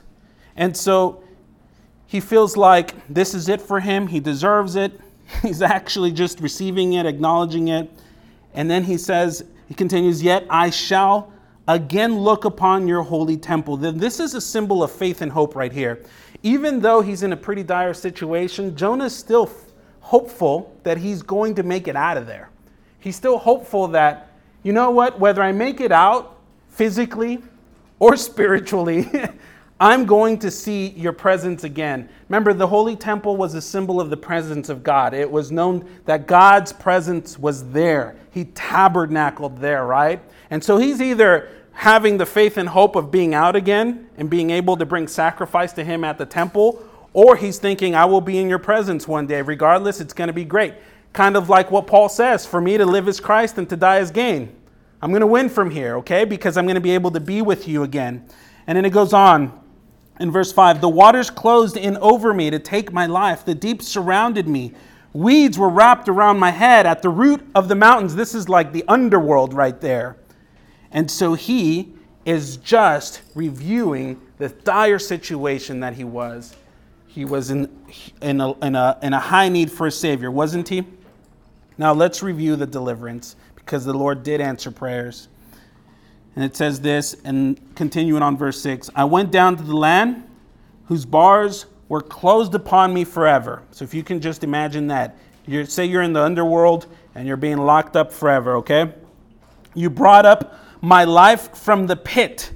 And 0.56 0.78
so 0.78 1.22
he 2.08 2.22
feels 2.22 2.56
like 2.56 2.96
this 3.10 3.34
is 3.34 3.50
it 3.50 3.60
for 3.60 3.82
him. 3.82 4.08
He 4.08 4.22
deserves 4.22 4.78
it. 4.78 5.02
He's 5.42 5.62
actually 5.62 6.12
just 6.12 6.40
receiving 6.40 6.94
it, 6.94 7.06
acknowledging 7.06 7.68
it. 7.68 7.90
And 8.54 8.70
then 8.70 8.84
he 8.84 8.98
says, 8.98 9.46
he 9.68 9.74
continues, 9.74 10.24
Yet 10.24 10.46
I 10.50 10.70
shall 10.70 11.32
again 11.68 12.18
look 12.18 12.46
upon 12.46 12.88
your 12.88 13.04
holy 13.04 13.38
temple. 13.38 13.78
Then 13.78 13.98
this 13.98 14.20
is 14.20 14.34
a 14.34 14.42
symbol 14.42 14.84
of 14.84 14.92
faith 14.92 15.22
and 15.22 15.32
hope 15.32 15.56
right 15.56 15.72
here. 15.72 16.04
Even 16.42 16.80
though 16.80 17.02
he's 17.02 17.22
in 17.22 17.34
a 17.34 17.38
pretty 17.38 17.64
dire 17.64 17.94
situation, 17.94 18.76
Jonah's 18.76 19.16
still 19.16 19.52
hopeful 20.00 20.76
that 20.84 20.98
he's 20.98 21.22
going 21.22 21.54
to 21.56 21.64
make 21.64 21.88
it 21.88 21.96
out 21.96 22.18
of 22.18 22.26
there. 22.26 22.50
He's 23.00 23.16
still 23.16 23.38
hopeful 23.38 23.88
that, 23.90 24.32
you 24.64 24.74
know 24.74 24.90
what, 24.90 25.20
whether 25.20 25.44
I 25.44 25.52
make 25.52 25.80
it 25.80 25.92
out 25.92 26.38
physically 26.70 27.44
or 28.00 28.16
spiritually, 28.16 29.10
I'm 29.82 30.06
going 30.06 30.38
to 30.40 30.52
see 30.52 30.90
your 30.90 31.14
presence 31.14 31.64
again. 31.64 32.10
Remember, 32.28 32.54
the 32.54 32.68
holy 32.68 32.98
temple 32.98 33.38
was 33.38 33.54
a 33.54 33.62
symbol 33.62 34.02
of 34.02 34.10
the 34.10 34.18
presence 34.18 34.68
of 34.68 34.84
God. 34.84 35.14
It 35.14 35.30
was 35.30 35.54
known 35.54 35.90
that 36.04 36.28
God's 36.28 36.74
presence 36.74 37.40
was 37.40 37.72
there. 37.72 38.18
He 38.32 38.46
tabernacled 38.46 39.58
there, 39.60 39.86
right? 39.86 40.22
And 40.50 40.62
so 40.62 40.78
he's 40.78 41.02
either 41.02 41.50
having 41.72 42.18
the 42.18 42.26
faith 42.26 42.58
and 42.58 42.68
hope 42.68 42.98
of 42.98 43.10
being 43.10 43.34
out 43.34 43.56
again 43.56 44.10
and 44.18 44.30
being 44.30 44.50
able 44.50 44.76
to 44.76 44.86
bring 44.86 45.08
sacrifice 45.08 45.72
to 45.74 45.84
him 45.86 46.04
at 46.04 46.18
the 46.18 46.26
temple, 46.26 46.84
or 47.14 47.38
he's 47.38 47.58
thinking, 47.58 47.96
I 47.96 48.04
will 48.04 48.20
be 48.20 48.38
in 48.38 48.50
your 48.50 48.60
presence 48.60 49.08
one 49.08 49.28
day. 49.28 49.42
Regardless, 49.42 50.02
it's 50.02 50.14
going 50.14 50.28
to 50.28 50.34
be 50.34 50.44
great. 50.44 50.74
Kind 51.14 51.38
of 51.38 51.48
like 51.48 51.72
what 51.72 51.88
Paul 51.88 52.10
says 52.10 52.46
for 52.46 52.60
me 52.60 52.78
to 52.78 52.86
live 52.86 53.08
is 53.08 53.22
Christ 53.22 53.58
and 53.58 53.68
to 53.70 53.78
die 53.78 54.00
is 54.00 54.12
gain. 54.12 54.54
I'm 55.02 55.12
going 55.12 55.22
to 55.22 55.28
win 55.28 55.48
from 55.48 55.72
here, 55.72 55.96
okay? 56.00 56.26
Because 56.26 56.58
I'm 56.58 56.66
going 56.66 56.76
to 56.76 56.82
be 56.82 56.92
able 56.92 57.12
to 57.12 57.22
be 57.22 57.42
with 57.42 57.66
you 57.66 57.84
again. 57.84 58.28
And 58.68 58.76
then 58.76 58.84
it 58.84 58.92
goes 58.92 59.14
on 59.14 59.58
in 60.20 60.32
verse 60.32 60.52
5 60.52 60.82
The 60.82 60.90
waters 60.90 61.30
closed 61.30 61.78
in 61.78 61.98
over 61.98 62.34
me 62.34 62.50
to 62.50 62.60
take 62.60 62.92
my 62.92 63.06
life, 63.06 63.46
the 63.46 63.56
deep 63.56 63.82
surrounded 63.82 64.48
me. 64.48 64.74
Weeds 65.12 65.58
were 65.58 65.70
wrapped 65.70 66.08
around 66.08 66.38
my 66.38 66.52
head 66.52 66.86
at 66.86 67.02
the 67.02 67.10
root 67.10 67.42
of 67.56 67.68
the 67.68 67.76
mountains. 67.76 68.16
This 68.16 68.36
is 68.36 68.48
like 68.48 68.72
the 68.72 68.84
underworld 68.88 69.54
right 69.54 69.80
there. 69.82 70.18
And 70.92 71.10
so 71.10 71.34
he 71.34 71.94
is 72.26 72.58
just 72.58 73.22
reviewing 73.34 74.22
the 74.38 74.50
dire 74.50 75.00
situation 75.00 75.80
that 75.80 75.94
he 75.94 76.04
was. 76.04 76.56
He 77.08 77.26
was 77.26 77.50
in, 77.50 77.70
in, 78.22 78.40
a, 78.40 78.52
in, 78.60 78.76
a, 78.76 79.00
in 79.02 79.14
a 79.14 79.20
high 79.20 79.50
need 79.50 79.72
for 79.72 79.88
a 79.88 79.92
Savior, 79.92 80.30
wasn't 80.30 80.70
he? 80.70 80.86
Now 81.80 81.94
let's 81.94 82.22
review 82.22 82.56
the 82.56 82.68
deliverance 82.68 83.36
because 83.56 83.86
the 83.86 83.94
Lord 83.94 84.22
did 84.22 84.42
answer 84.42 84.70
prayers. 84.70 85.28
And 86.36 86.46
it 86.46 86.56
says 86.56 86.80
this, 86.82 87.16
and 87.24 87.60
continuing 87.76 88.22
on 88.22 88.38
verse 88.38 88.62
6 88.62 88.90
I 88.96 89.04
went 89.04 89.32
down 89.32 89.58
to 89.58 89.64
the 89.64 89.76
land 89.76 90.24
whose 90.86 91.06
bars 91.06 91.66
were 91.90 92.02
closed 92.02 92.56
upon 92.56 92.94
me 92.94 93.04
forever. 93.04 93.64
So 93.72 93.84
if 93.84 93.94
you 93.94 94.04
can 94.04 94.22
just 94.22 94.44
imagine 94.44 94.88
that. 94.88 95.18
you 95.46 95.66
say 95.66 95.86
you're 95.86 96.04
in 96.04 96.14
the 96.14 96.22
underworld 96.22 96.88
and 97.16 97.28
you're 97.28 97.38
being 97.38 97.58
locked 97.58 97.96
up 97.96 98.14
forever, 98.14 98.56
okay? 98.58 98.94
You 99.74 99.90
brought 99.90 100.26
up 100.26 100.56
my 100.82 101.04
life 101.04 101.58
from 101.58 101.88
the 101.88 101.96
pit. 101.96 102.52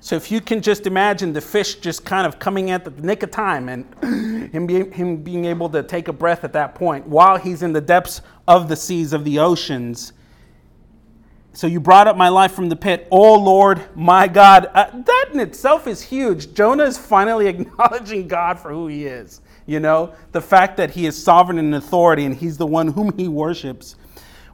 So 0.00 0.16
if 0.16 0.30
you 0.30 0.40
can 0.40 0.60
just 0.60 0.86
imagine 0.86 1.32
the 1.32 1.40
fish 1.40 1.76
just 1.76 2.04
kind 2.04 2.26
of 2.26 2.38
coming 2.38 2.70
at 2.70 2.84
the 2.84 2.90
nick 3.02 3.22
of 3.22 3.30
time 3.30 3.68
and 3.68 3.86
him, 4.52 4.66
be, 4.66 4.90
him 4.90 5.16
being 5.16 5.46
able 5.46 5.70
to 5.70 5.82
take 5.82 6.08
a 6.08 6.12
breath 6.12 6.44
at 6.44 6.52
that 6.52 6.74
point 6.74 7.06
while 7.06 7.38
he's 7.38 7.62
in 7.62 7.72
the 7.72 7.80
depths 7.80 8.20
of 8.46 8.68
the 8.68 8.76
seas, 8.76 9.12
of 9.12 9.24
the 9.24 9.38
oceans. 9.38 10.12
So 11.54 11.68
you 11.68 11.78
brought 11.78 12.08
up 12.08 12.16
my 12.16 12.28
life 12.28 12.52
from 12.52 12.68
the 12.68 12.76
pit. 12.76 13.06
Oh 13.10 13.38
Lord, 13.38 13.80
my 13.94 14.26
God. 14.26 14.70
Uh, 14.74 14.90
that 14.92 15.26
in 15.32 15.38
itself 15.40 15.86
is 15.86 16.02
huge. 16.02 16.52
Jonah 16.52 16.84
is 16.84 16.98
finally 16.98 17.46
acknowledging 17.48 18.28
God 18.28 18.58
for 18.58 18.70
who 18.70 18.88
he 18.88 19.06
is. 19.06 19.40
You 19.66 19.80
know, 19.80 20.14
the 20.32 20.40
fact 20.40 20.76
that 20.76 20.90
he 20.90 21.06
is 21.06 21.20
sovereign 21.20 21.58
and 21.58 21.74
authority 21.74 22.24
and 22.24 22.34
he's 22.34 22.58
the 22.58 22.66
one 22.66 22.88
whom 22.88 23.16
he 23.16 23.28
worships. 23.28 23.96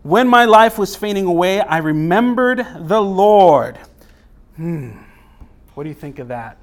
When 0.02 0.28
my 0.28 0.44
life 0.44 0.78
was 0.78 0.94
fading 0.94 1.24
away, 1.24 1.60
I 1.60 1.78
remembered 1.78 2.64
the 2.78 3.00
Lord. 3.00 3.78
Hmm. 4.56 4.90
What 5.74 5.84
do 5.84 5.88
you 5.88 5.94
think 5.94 6.18
of 6.18 6.28
that? 6.28 6.58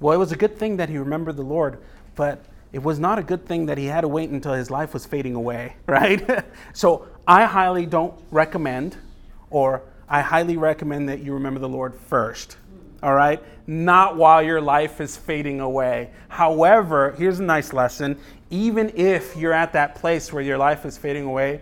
Well, 0.00 0.12
it 0.12 0.18
was 0.18 0.32
a 0.32 0.36
good 0.36 0.58
thing 0.58 0.76
that 0.78 0.88
he 0.88 0.98
remembered 0.98 1.36
the 1.36 1.42
Lord, 1.42 1.78
but 2.14 2.44
it 2.72 2.82
was 2.82 2.98
not 2.98 3.18
a 3.18 3.22
good 3.22 3.46
thing 3.46 3.66
that 3.66 3.78
he 3.78 3.86
had 3.86 4.00
to 4.00 4.08
wait 4.08 4.30
until 4.30 4.52
his 4.52 4.70
life 4.70 4.92
was 4.92 5.06
fading 5.06 5.34
away, 5.34 5.76
right? 5.86 6.44
so 6.72 7.06
I 7.26 7.44
highly 7.44 7.86
don't 7.86 8.14
recommend, 8.30 8.96
or 9.54 9.82
I 10.08 10.20
highly 10.20 10.56
recommend 10.56 11.08
that 11.08 11.20
you 11.20 11.32
remember 11.34 11.60
the 11.60 11.68
Lord 11.68 11.94
first, 11.94 12.56
all 13.04 13.14
right? 13.14 13.40
Not 13.68 14.16
while 14.16 14.42
your 14.42 14.60
life 14.60 15.00
is 15.00 15.16
fading 15.16 15.60
away. 15.60 16.10
However, 16.28 17.12
here's 17.16 17.38
a 17.38 17.44
nice 17.44 17.72
lesson. 17.72 18.18
Even 18.50 18.90
if 18.96 19.36
you're 19.36 19.52
at 19.52 19.72
that 19.74 19.94
place 19.94 20.32
where 20.32 20.42
your 20.42 20.58
life 20.58 20.84
is 20.84 20.98
fading 20.98 21.24
away, 21.24 21.60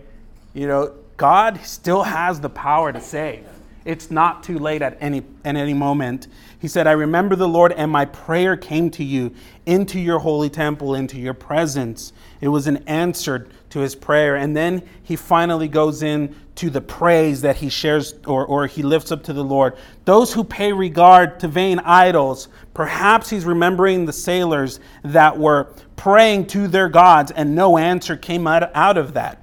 you 0.55 0.67
know, 0.67 0.95
God 1.17 1.59
still 1.63 2.01
has 2.01 2.41
the 2.41 2.49
power 2.49 2.91
to 2.91 2.99
save. 2.99 3.45
It's 3.85 4.09
not 4.09 4.43
too 4.43 4.57
late 4.57 4.81
at 4.81 4.97
any, 4.99 5.23
at 5.45 5.55
any 5.55 5.73
moment. 5.73 6.27
He 6.59 6.67
said, 6.67 6.87
I 6.87 6.93
remember 6.93 7.35
the 7.35 7.47
Lord, 7.47 7.73
and 7.73 7.91
my 7.91 8.05
prayer 8.05 8.57
came 8.57 8.89
to 8.91 9.03
you 9.03 9.35
into 9.67 9.99
your 9.99 10.19
holy 10.19 10.49
temple, 10.49 10.95
into 10.95 11.19
your 11.19 11.33
presence. 11.35 12.11
It 12.41 12.47
was 12.47 12.65
an 12.65 12.77
answer 12.87 13.47
to 13.69 13.79
his 13.79 13.93
prayer. 13.93 14.35
And 14.35 14.55
then 14.55 14.81
he 15.03 15.15
finally 15.15 15.67
goes 15.67 16.01
in 16.01 16.35
to 16.55 16.69
the 16.69 16.81
praise 16.81 17.41
that 17.41 17.55
he 17.55 17.69
shares 17.69 18.13
or, 18.27 18.45
or 18.45 18.67
he 18.67 18.83
lifts 18.83 19.11
up 19.11 19.23
to 19.23 19.33
the 19.33 19.43
Lord. 19.43 19.75
Those 20.05 20.33
who 20.33 20.43
pay 20.43 20.71
regard 20.71 21.39
to 21.39 21.47
vain 21.47 21.79
idols, 21.79 22.47
perhaps 22.73 23.29
he's 23.29 23.45
remembering 23.45 24.05
the 24.05 24.13
sailors 24.13 24.79
that 25.03 25.37
were 25.37 25.73
praying 25.95 26.47
to 26.47 26.67
their 26.67 26.89
gods 26.89 27.31
and 27.31 27.55
no 27.55 27.77
answer 27.77 28.15
came 28.15 28.45
out, 28.45 28.69
out 28.75 28.97
of 28.97 29.13
that. 29.13 29.39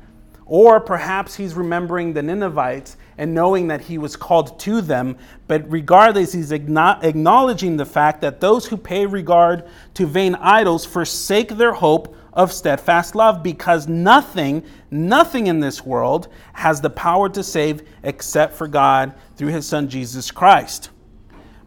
Or 0.46 0.80
perhaps 0.80 1.36
he's 1.36 1.54
remembering 1.54 2.12
the 2.12 2.22
Ninevites 2.22 2.96
and 3.18 3.34
knowing 3.34 3.68
that 3.68 3.82
he 3.82 3.98
was 3.98 4.16
called 4.16 4.58
to 4.60 4.80
them. 4.80 5.16
But 5.46 5.70
regardless, 5.70 6.32
he's 6.32 6.52
acknowledging 6.52 7.76
the 7.76 7.86
fact 7.86 8.20
that 8.22 8.40
those 8.40 8.66
who 8.66 8.76
pay 8.76 9.06
regard 9.06 9.68
to 9.94 10.06
vain 10.06 10.34
idols 10.34 10.84
forsake 10.84 11.50
their 11.50 11.72
hope 11.72 12.16
of 12.32 12.52
steadfast 12.52 13.14
love 13.14 13.42
because 13.42 13.88
nothing, 13.88 14.64
nothing 14.90 15.46
in 15.46 15.60
this 15.60 15.84
world 15.84 16.28
has 16.52 16.80
the 16.80 16.90
power 16.90 17.28
to 17.30 17.42
save 17.42 17.82
except 18.02 18.54
for 18.54 18.68
God 18.68 19.14
through 19.36 19.48
his 19.48 19.66
son 19.66 19.88
Jesus 19.88 20.30
Christ. 20.30 20.90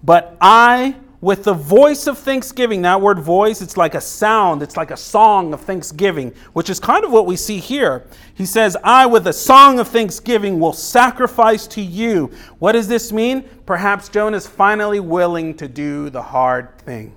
But 0.03 0.37
I 0.41 0.95
with 1.23 1.45
the 1.45 1.53
voice 1.53 2.05
of 2.05 2.17
thanksgiving. 2.17 2.81
That 2.81 2.99
word 2.99 3.17
voice, 3.17 3.61
it's 3.61 3.77
like 3.77 3.95
a 3.95 4.01
sound, 4.01 4.61
it's 4.61 4.75
like 4.75 4.91
a 4.91 4.97
song 4.97 5.53
of 5.53 5.61
thanksgiving, 5.61 6.33
which 6.51 6.69
is 6.69 6.81
kind 6.81 7.05
of 7.05 7.13
what 7.13 7.25
we 7.25 7.37
see 7.37 7.59
here. 7.59 8.05
He 8.33 8.45
says, 8.45 8.75
I, 8.83 9.05
with 9.05 9.25
a 9.27 9.31
song 9.31 9.79
of 9.79 9.87
thanksgiving, 9.87 10.59
will 10.59 10.73
sacrifice 10.73 11.65
to 11.67 11.81
you. 11.81 12.29
What 12.59 12.73
does 12.73 12.89
this 12.89 13.13
mean? 13.13 13.43
Perhaps 13.65 14.09
Jonah 14.09 14.35
is 14.35 14.45
finally 14.45 14.99
willing 14.99 15.55
to 15.55 15.69
do 15.69 16.09
the 16.09 16.21
hard 16.21 16.77
thing. 16.79 17.15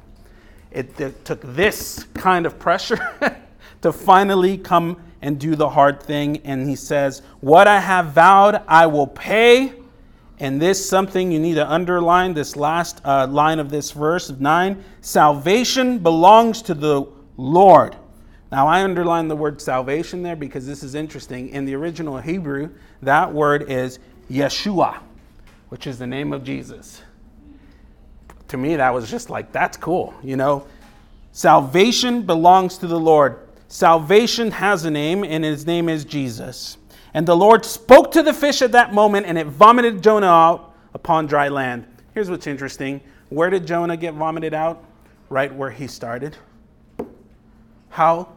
It, 0.71 1.01
it 1.01 1.25
took 1.25 1.41
this 1.43 2.07
kind 2.15 2.47
of 2.47 2.61
pressure 2.61 3.01
to 3.83 3.93
finally 3.93 4.57
come 4.57 5.03
and 5.27 5.39
do 5.39 5.57
the 5.57 5.69
hard 5.69 6.03
thing. 6.03 6.39
And 6.45 6.69
he 6.69 6.77
says, 6.77 7.21
What 7.41 7.67
I 7.67 7.81
have 7.81 8.13
vowed, 8.13 8.63
I 8.67 8.87
will 8.87 9.09
pay 9.09 9.75
and 10.39 10.61
this 10.61 10.87
something 10.87 11.33
you 11.33 11.39
need 11.39 11.55
to 11.55 11.71
underline 11.71 12.35
this 12.35 12.57
last 12.57 13.01
uh, 13.05 13.27
line 13.27 13.59
of 13.59 13.71
this 13.71 13.91
verse 13.91 14.29
of 14.29 14.41
9 14.41 14.85
salvation 15.01 15.99
belongs 15.99 16.61
to 16.63 16.75
the 16.75 17.07
Lord. 17.37 17.97
Now, 18.53 18.69
I 18.69 18.85
underline 18.85 19.29
the 19.29 19.37
word 19.37 19.61
salvation 19.61 20.23
there 20.23 20.37
because 20.37 20.67
this 20.67 20.83
is 20.83 20.95
interesting. 20.95 21.49
In 21.49 21.65
the 21.65 21.75
original 21.75 22.19
Hebrew, 22.19 22.71
that 23.03 23.33
word 23.33 23.71
is 23.71 23.99
Yeshua, 24.31 24.99
which 25.71 25.87
is 25.87 25.99
the 25.99 26.07
name 26.07 26.33
of 26.33 26.45
Jesus. 26.45 27.03
To 28.49 28.57
me, 28.57 28.77
that 28.77 28.95
was 28.95 29.11
just 29.11 29.31
like, 29.31 29.51
that's 29.53 29.77
cool, 29.77 30.15
you 30.23 30.37
know? 30.37 30.67
Salvation 31.33 32.23
belongs 32.23 32.79
to 32.79 32.87
the 32.87 33.01
Lord. 33.01 33.46
Salvation 33.69 34.51
has 34.53 34.85
a 34.85 34.91
name, 34.91 35.25
and 35.25 35.45
his 35.45 35.67
name 35.67 35.89
is 35.89 36.05
Jesus. 36.05 36.79
And 37.15 37.27
the 37.27 37.37
Lord 37.37 37.65
spoke 37.65 38.13
to 38.13 38.23
the 38.23 38.33
fish 38.33 38.63
at 38.63 38.73
that 38.73 38.93
moment, 38.93 39.27
and 39.27 39.37
it 39.37 39.47
vomited 39.47 40.03
Jonah 40.03 40.27
out 40.27 40.75
upon 40.95 41.27
dry 41.27 41.49
land. 41.49 41.87
Here's 42.15 42.31
what's 42.31 42.47
interesting 42.47 43.01
where 43.29 43.51
did 43.51 43.67
Jonah 43.67 43.97
get 43.97 44.15
vomited 44.15 44.55
out? 44.55 44.85
Right 45.29 45.53
where 45.53 45.71
he 45.71 45.89
started. 45.89 46.37
How 47.89 48.29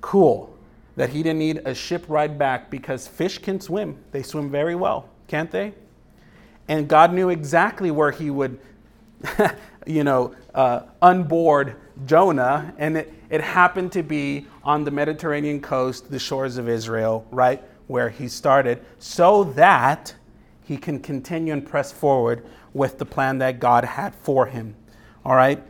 cool 0.00 0.56
that 0.94 1.10
he 1.10 1.22
didn't 1.22 1.40
need 1.40 1.62
a 1.64 1.74
ship 1.74 2.04
ride 2.08 2.38
back 2.38 2.70
because 2.70 3.08
fish 3.08 3.38
can 3.38 3.60
swim. 3.60 3.96
They 4.12 4.22
swim 4.22 4.50
very 4.50 4.74
well, 4.74 5.08
can't 5.26 5.50
they? 5.50 5.74
And 6.68 6.88
God 6.88 7.12
knew 7.12 7.28
exactly 7.28 7.90
where 7.90 8.10
he 8.10 8.30
would, 8.30 8.58
you 9.86 10.04
know, 10.04 10.34
uh, 10.54 10.82
unboard 11.02 11.74
Jonah, 12.04 12.74
and 12.76 12.98
it, 12.98 13.12
it 13.30 13.40
happened 13.40 13.92
to 13.92 14.02
be 14.02 14.46
on 14.62 14.84
the 14.84 14.90
Mediterranean 14.90 15.60
coast, 15.60 16.10
the 16.10 16.18
shores 16.18 16.58
of 16.58 16.68
Israel, 16.68 17.26
right? 17.30 17.62
where 17.86 18.08
he 18.08 18.28
started 18.28 18.84
so 18.98 19.44
that 19.44 20.14
he 20.64 20.76
can 20.76 20.98
continue 20.98 21.52
and 21.52 21.66
press 21.66 21.92
forward 21.92 22.44
with 22.74 22.98
the 22.98 23.06
plan 23.06 23.38
that 23.38 23.60
God 23.60 23.84
had 23.84 24.14
for 24.14 24.46
him. 24.46 24.74
All 25.24 25.36
right? 25.36 25.62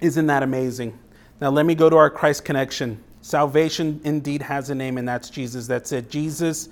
Isn't 0.00 0.26
that 0.26 0.42
amazing? 0.42 0.98
Now, 1.40 1.50
let 1.50 1.66
me 1.66 1.74
go 1.74 1.90
to 1.90 1.96
our 1.96 2.10
Christ 2.10 2.44
connection. 2.44 3.02
Salvation 3.20 4.00
indeed 4.04 4.42
has 4.42 4.70
a 4.70 4.74
name, 4.74 4.98
and 4.98 5.06
that's 5.06 5.30
Jesus. 5.30 5.66
That's 5.66 5.92
it. 5.92 6.10
Jesus 6.10 6.68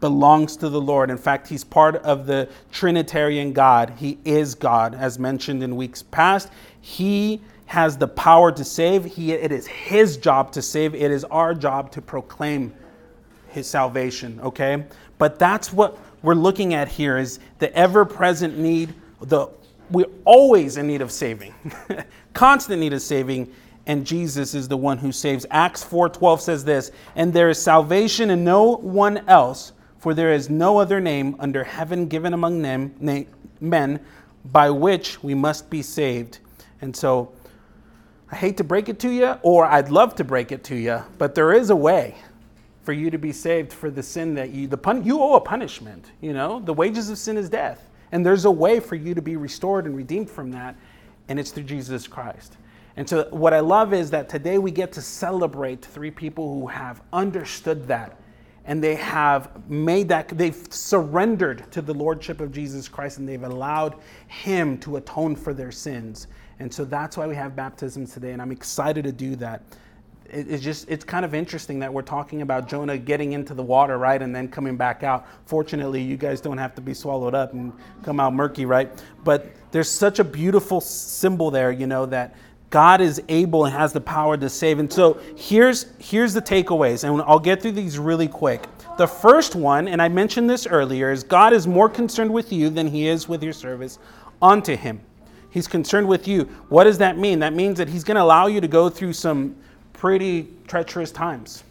belongs 0.00 0.56
to 0.56 0.68
the 0.68 0.80
Lord. 0.80 1.10
In 1.10 1.16
fact, 1.16 1.48
he's 1.48 1.64
part 1.64 1.96
of 1.96 2.26
the 2.26 2.48
Trinitarian 2.72 3.52
God. 3.52 3.94
He 3.96 4.18
is 4.24 4.54
God, 4.54 4.94
as 4.94 5.18
mentioned 5.18 5.62
in 5.62 5.76
weeks 5.76 6.02
past. 6.02 6.50
He 6.80 7.40
has 7.74 7.98
the 7.98 8.06
power 8.06 8.52
to 8.52 8.64
save. 8.64 9.04
He, 9.04 9.32
it 9.32 9.50
is 9.50 9.66
his 9.66 10.16
job 10.16 10.52
to 10.52 10.62
save. 10.62 10.94
It 10.94 11.10
is 11.10 11.24
our 11.24 11.54
job 11.54 11.90
to 11.92 12.00
proclaim 12.00 12.72
his 13.48 13.66
salvation, 13.68 14.40
okay? 14.40 14.84
But 15.18 15.40
that's 15.40 15.72
what 15.72 15.98
we're 16.22 16.34
looking 16.34 16.72
at 16.72 16.86
here 16.86 17.18
is 17.18 17.40
the 17.58 17.74
ever-present 17.74 18.56
need, 18.56 18.94
the 19.20 19.48
we're 19.90 20.06
always 20.24 20.76
in 20.76 20.86
need 20.86 21.02
of 21.02 21.10
saving. 21.10 21.52
Constant 22.32 22.80
need 22.80 22.92
of 22.92 23.02
saving, 23.02 23.52
and 23.86 24.06
Jesus 24.06 24.54
is 24.54 24.68
the 24.68 24.76
one 24.76 24.96
who 24.96 25.10
saves. 25.10 25.44
Acts 25.50 25.82
4:12 25.84 26.40
says 26.40 26.64
this, 26.64 26.92
"And 27.16 27.32
there 27.32 27.50
is 27.50 27.60
salvation 27.60 28.30
in 28.30 28.44
no 28.44 28.76
one 28.76 29.18
else, 29.28 29.72
for 29.98 30.14
there 30.14 30.32
is 30.32 30.48
no 30.48 30.78
other 30.78 31.00
name 31.00 31.34
under 31.40 31.64
heaven 31.64 32.06
given 32.06 32.32
among 32.32 32.62
men 33.60 34.00
by 34.52 34.70
which 34.70 35.22
we 35.24 35.34
must 35.34 35.68
be 35.68 35.82
saved." 35.82 36.38
And 36.80 36.94
so 36.96 37.32
I 38.34 38.36
hate 38.36 38.56
to 38.56 38.64
break 38.64 38.88
it 38.88 38.98
to 38.98 39.10
you, 39.10 39.36
or 39.42 39.64
I'd 39.64 39.90
love 39.90 40.16
to 40.16 40.24
break 40.24 40.50
it 40.50 40.64
to 40.64 40.74
you, 40.74 41.00
but 41.18 41.36
there 41.36 41.52
is 41.52 41.70
a 41.70 41.76
way 41.76 42.16
for 42.82 42.92
you 42.92 43.08
to 43.08 43.16
be 43.16 43.30
saved 43.30 43.72
for 43.72 43.92
the 43.92 44.02
sin 44.02 44.34
that 44.34 44.50
you 44.50 44.66
the 44.66 44.76
pun, 44.76 45.04
you 45.04 45.20
owe 45.20 45.34
a 45.34 45.40
punishment 45.40 46.10
you 46.20 46.32
know? 46.32 46.58
The 46.58 46.74
wages 46.74 47.10
of 47.10 47.16
sin 47.16 47.36
is 47.36 47.48
death. 47.48 47.88
And 48.10 48.26
there's 48.26 48.44
a 48.44 48.50
way 48.50 48.80
for 48.80 48.96
you 48.96 49.14
to 49.14 49.22
be 49.22 49.36
restored 49.36 49.86
and 49.86 49.96
redeemed 49.96 50.28
from 50.28 50.50
that 50.50 50.74
and 51.28 51.38
it's 51.38 51.52
through 51.52 51.62
jesus 51.62 52.08
christ. 52.08 52.56
And 52.96 53.08
so 53.08 53.28
what 53.30 53.54
i 53.54 53.60
love 53.60 53.94
is 53.94 54.10
that 54.10 54.28
today 54.28 54.58
we 54.58 54.72
get 54.72 54.90
to 54.94 55.00
celebrate 55.00 55.84
three 55.84 56.10
people 56.10 56.58
who 56.58 56.66
have 56.66 57.02
understood 57.12 57.86
that 57.86 58.18
and 58.64 58.82
they 58.82 58.96
have 58.96 59.68
made 59.70 60.08
that, 60.08 60.28
they've 60.28 60.66
surrendered 60.70 61.70
to 61.70 61.82
the 61.82 61.92
Lordship 61.92 62.40
of 62.40 62.50
Jesus 62.50 62.88
Christ 62.88 63.18
and 63.18 63.28
they've 63.28 63.42
allowed 63.42 63.96
Him 64.26 64.78
to 64.78 64.96
atone 64.96 65.36
for 65.36 65.52
their 65.52 65.70
sins. 65.70 66.28
And 66.58 66.72
so 66.72 66.84
that's 66.84 67.16
why 67.16 67.26
we 67.26 67.34
have 67.34 67.56
baptisms 67.56 68.12
today, 68.12 68.32
and 68.32 68.40
I'm 68.40 68.52
excited 68.52 69.04
to 69.04 69.12
do 69.12 69.36
that. 69.36 69.62
It's 70.30 70.62
just, 70.62 70.88
it's 70.88 71.04
kind 71.04 71.24
of 71.24 71.34
interesting 71.34 71.78
that 71.80 71.92
we're 71.92 72.02
talking 72.02 72.42
about 72.42 72.68
Jonah 72.68 72.96
getting 72.96 73.32
into 73.32 73.54
the 73.54 73.62
water, 73.62 73.98
right, 73.98 74.20
and 74.20 74.34
then 74.34 74.48
coming 74.48 74.76
back 74.76 75.02
out. 75.02 75.26
Fortunately, 75.46 76.02
you 76.02 76.16
guys 76.16 76.40
don't 76.40 76.58
have 76.58 76.74
to 76.76 76.80
be 76.80 76.94
swallowed 76.94 77.34
up 77.34 77.52
and 77.52 77.72
come 78.02 78.18
out 78.18 78.32
murky, 78.34 78.64
right? 78.66 78.90
But 79.22 79.52
there's 79.70 79.88
such 79.88 80.18
a 80.18 80.24
beautiful 80.24 80.80
symbol 80.80 81.50
there, 81.50 81.70
you 81.70 81.86
know, 81.86 82.06
that 82.06 82.34
God 82.70 83.00
is 83.00 83.22
able 83.28 83.66
and 83.66 83.74
has 83.74 83.92
the 83.92 84.00
power 84.00 84.36
to 84.36 84.48
save. 84.48 84.80
And 84.80 84.92
so 84.92 85.20
here's 85.36 85.86
here's 85.98 86.34
the 86.34 86.42
takeaways, 86.42 87.04
and 87.08 87.22
I'll 87.22 87.38
get 87.38 87.62
through 87.62 87.72
these 87.72 87.98
really 87.98 88.26
quick. 88.26 88.66
The 88.96 89.06
first 89.06 89.54
one, 89.54 89.86
and 89.86 90.02
I 90.02 90.08
mentioned 90.08 90.50
this 90.50 90.66
earlier, 90.66 91.12
is 91.12 91.22
God 91.22 91.52
is 91.52 91.66
more 91.68 91.88
concerned 91.88 92.32
with 92.32 92.52
you 92.52 92.70
than 92.70 92.88
he 92.88 93.06
is 93.06 93.28
with 93.28 93.44
your 93.44 93.52
service 93.52 93.98
unto 94.42 94.74
him. 94.74 95.00
He's 95.54 95.68
concerned 95.68 96.06
with 96.06 96.28
you. 96.28 96.44
What 96.68 96.84
does 96.84 96.98
that 96.98 97.16
mean? 97.16 97.38
That 97.38 97.54
means 97.54 97.78
that 97.78 97.88
he's 97.88 98.04
going 98.04 98.16
to 98.16 98.22
allow 98.22 98.48
you 98.48 98.60
to 98.60 98.68
go 98.68 98.90
through 98.90 99.12
some 99.12 99.56
pretty 99.92 100.48
treacherous 100.66 101.12
times. 101.12 101.64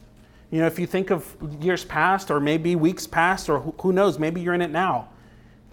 You 0.52 0.62
know, 0.62 0.68
if 0.68 0.80
you 0.80 0.88
think 0.88 1.12
of 1.12 1.36
years 1.60 1.84
past 1.84 2.32
or 2.32 2.40
maybe 2.40 2.76
weeks 2.76 3.06
past 3.06 3.50
or 3.50 3.60
who 3.60 3.92
knows, 3.92 4.18
maybe 4.18 4.40
you're 4.42 4.54
in 4.54 4.62
it 4.62 4.72
now. 4.72 5.10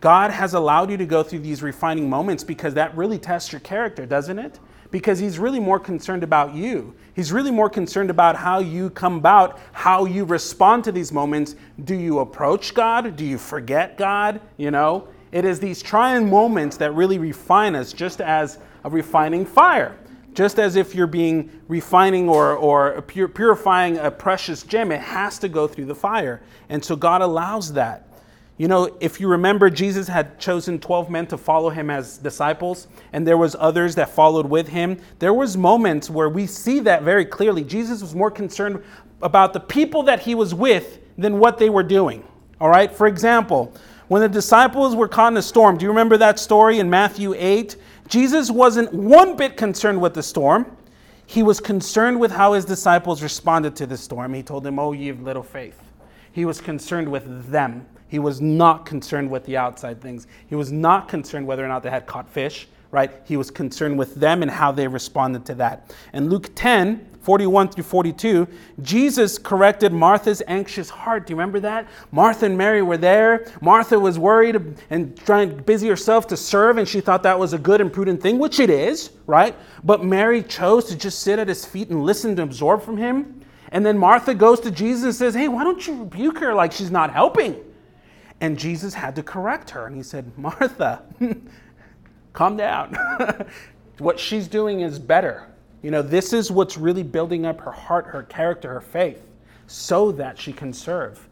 God 0.01 0.31
has 0.31 0.55
allowed 0.55 0.91
you 0.91 0.97
to 0.97 1.07
go 1.07 1.23
through 1.23 1.39
these 1.39 1.63
refining 1.63 2.11
moments 2.11 2.43
because 2.43 2.75
that 2.75 2.97
really 2.97 3.19
tests 3.19 3.53
your 3.53 3.61
character, 3.61 4.07
doesn't 4.07 4.39
it? 4.39 4.59
because 4.91 5.19
he's 5.19 5.39
really 5.39 5.61
more 5.61 5.79
concerned 5.79 6.23
about 6.23 6.55
you. 6.55 6.95
He's 7.15 7.33
really 7.33 7.51
more 7.51 7.71
concerned 7.71 8.11
about 8.11 8.37
how 8.37 8.61
you 8.61 8.91
come 8.91 9.17
about, 9.17 9.59
how 9.73 10.05
you 10.05 10.25
respond 10.25 10.85
to 10.85 10.93
these 10.93 11.13
moments. 11.13 11.55
Do 11.85 11.95
you 11.95 12.21
approach 12.21 12.75
God? 12.75 13.17
Do 13.17 13.25
you 13.25 13.39
forget 13.39 13.97
God? 13.97 14.41
You 14.57 14.71
know, 14.71 15.09
it 15.33 15.45
is 15.45 15.61
these 15.61 15.83
trying 15.83 16.29
moments 16.29 16.77
that 16.79 16.95
really 16.95 17.19
refine 17.19 17.75
us, 17.75 17.93
just 17.93 18.21
as 18.21 18.59
a 18.85 18.91
refining 18.91 19.47
fire. 19.47 19.97
Just 20.33 20.59
as 20.59 20.77
if 20.77 20.95
you're 20.95 21.09
being 21.09 21.51
refining 21.67 22.29
or, 22.29 22.55
or 22.55 23.03
purifying 23.03 23.99
a 23.99 24.11
precious 24.11 24.63
gem, 24.63 24.93
it 24.93 25.01
has 25.01 25.39
to 25.41 25.49
go 25.49 25.67
through 25.67 25.87
the 25.87 25.95
fire. 25.95 26.41
And 26.69 26.85
so 26.85 26.95
God 26.95 27.21
allows 27.21 27.73
that. 27.73 28.07
You 28.57 28.69
know, 28.69 28.95
if 29.01 29.21
you 29.21 29.27
remember, 29.27 29.71
Jesus 29.71 30.07
had 30.07 30.39
chosen 30.39 30.79
12 30.79 31.09
men 31.09 31.27
to 31.29 31.39
follow 31.39 31.71
him 31.71 31.89
as 31.89 32.19
disciples, 32.19 32.89
and 33.13 33.27
there 33.27 33.39
was 33.39 33.57
others 33.59 33.95
that 33.95 34.11
followed 34.11 34.47
with 34.47 34.69
him. 34.69 35.01
There 35.19 35.33
was 35.33 35.57
moments 35.57 36.11
where 36.11 36.29
we 36.29 36.47
see 36.47 36.79
that 36.81 37.03
very 37.03 37.25
clearly. 37.25 37.65
Jesus 37.65 38.03
was 38.03 38.15
more 38.15 38.31
concerned 38.31 38.83
about 39.23 39.55
the 39.55 39.61
people 39.61 40.03
that 40.05 40.21
he 40.21 40.35
was 40.35 40.55
with 40.55 40.99
than 41.17 41.39
what 41.39 41.57
they 41.57 41.71
were 41.71 41.83
doing. 41.83 42.23
All 42.61 42.69
right? 42.69 42.93
For 42.95 43.07
example, 43.07 43.73
when 44.11 44.23
the 44.23 44.29
disciples 44.29 44.97
were 44.97 45.07
caught 45.07 45.33
in 45.33 45.37
a 45.37 45.43
storm, 45.43 45.79
do 45.79 45.85
you 45.85 45.89
remember 45.89 46.17
that 46.17 46.41
story 46.41 46.81
in 46.81 46.91
Matthew 46.91 47.33
8? 47.33 47.77
Jesus 48.09 48.51
wasn't 48.51 48.93
one 48.93 49.37
bit 49.37 49.57
concerned 49.57 50.01
with 50.01 50.15
the 50.15 50.23
storm. 50.25 50.77
He 51.27 51.45
was 51.45 51.61
concerned 51.61 52.19
with 52.19 52.33
how 52.33 52.55
his 52.55 52.65
disciples 52.65 53.23
responded 53.23 53.77
to 53.77 53.87
the 53.87 53.97
storm. 53.97 54.35
He 54.35 54.43
told 54.43 54.65
them, 54.65 54.81
Oh, 54.81 54.91
ye 54.91 55.11
of 55.11 55.23
little 55.23 55.45
faith. 55.45 55.81
He 56.33 56.45
was 56.45 56.61
concerned 56.61 57.09
with 57.09 57.53
them. 57.53 57.87
He 58.09 58.19
was 58.19 58.41
not 58.41 58.85
concerned 58.85 59.31
with 59.31 59.45
the 59.45 59.57
outside 59.57 60.01
things. 60.01 60.27
He 60.49 60.57
was 60.57 60.73
not 60.73 61.07
concerned 61.07 61.47
whether 61.47 61.65
or 61.65 61.69
not 61.69 61.85
they 61.85 61.91
had 61.91 62.07
caught 62.07 62.29
fish, 62.29 62.67
right? 62.91 63.13
He 63.25 63.37
was 63.37 63.49
concerned 63.49 63.97
with 63.97 64.17
them 64.17 64.43
and 64.43 64.51
how 64.51 64.73
they 64.73 64.89
responded 64.89 65.47
to 65.47 65.55
that. 65.55 65.95
And 66.13 66.31
Luke 66.31 66.51
10, 66.57 67.09
41 67.23 67.69
through 67.69 67.85
42, 67.85 68.49
Jesus 68.83 69.37
corrected 69.37 69.93
Martha's 69.93 70.43
anxious 70.47 70.89
heart. 70.89 71.27
Do 71.27 71.33
you 71.33 71.37
remember 71.37 71.61
that? 71.61 71.87
Martha 72.13 72.47
and 72.47 72.57
Mary 72.57 72.81
were 72.81 72.97
there. 72.97 73.47
Martha 73.61 73.99
was 73.99 74.19
worried 74.19 74.79
and 74.89 75.17
trying 75.27 75.51
to 75.51 75.63
busy 75.63 75.89
herself 75.89 76.27
to 76.29 76.37
serve, 76.37 76.79
and 76.79 76.89
she 76.89 77.01
thought 77.01 77.23
that 77.23 77.39
was 77.39 77.53
a 77.53 77.59
good 77.59 77.81
and 77.81 77.93
prudent 77.93 78.23
thing, 78.23 78.39
which 78.39 78.59
it 78.59 78.71
is, 78.71 79.11
right? 79.27 79.55
But 79.85 80.03
Mary 80.03 80.43
chose 80.43 80.87
to 80.87 80.97
just 80.97 81.21
sit 81.21 81.39
at 81.39 81.49
his 81.49 81.65
feet 81.65 81.91
and 81.91 82.05
listen 82.05 82.37
to 82.37 82.43
absorb 82.43 82.83
from 82.83 82.97
him. 82.97 83.45
And 83.73 83.85
then 83.85 83.99
Martha 83.99 84.35
goes 84.35 84.61
to 84.61 84.71
Jesus 84.71 85.05
and 85.05 85.15
says, 85.15 85.35
Hey, 85.35 85.49
why 85.49 85.63
don't 85.63 85.87
you 85.87 86.01
rebuke 86.01 86.39
her 86.39 86.55
like 86.55 86.73
she's 86.73 86.91
not 86.91 87.13
helping? 87.13 87.57
And 88.41 88.59
Jesus 88.59 88.95
had 88.95 89.15
to 89.17 89.23
correct 89.23 89.71
her. 89.71 89.87
And 89.87 89.95
he 89.95 90.03
said, 90.03 90.37
Martha, 90.39 91.03
calm 92.33 92.57
down. 92.57 92.97
what 93.99 94.19
she's 94.19 94.49
doing 94.49 94.81
is 94.81 94.99
better. 94.99 95.47
You 95.83 95.91
know, 95.91 96.03
this 96.03 96.33
is 96.33 96.51
what's 96.51 96.77
really 96.77 97.03
building 97.03 97.47
up 97.47 97.61
her 97.61 97.71
heart, 97.71 98.07
her 98.07 98.23
character, 98.25 98.73
her 98.73 98.81
faith, 98.81 99.23
so 99.67 100.13
that 100.13 100.39
she 100.39 100.53
can 100.53 100.73
serve 100.73 101.27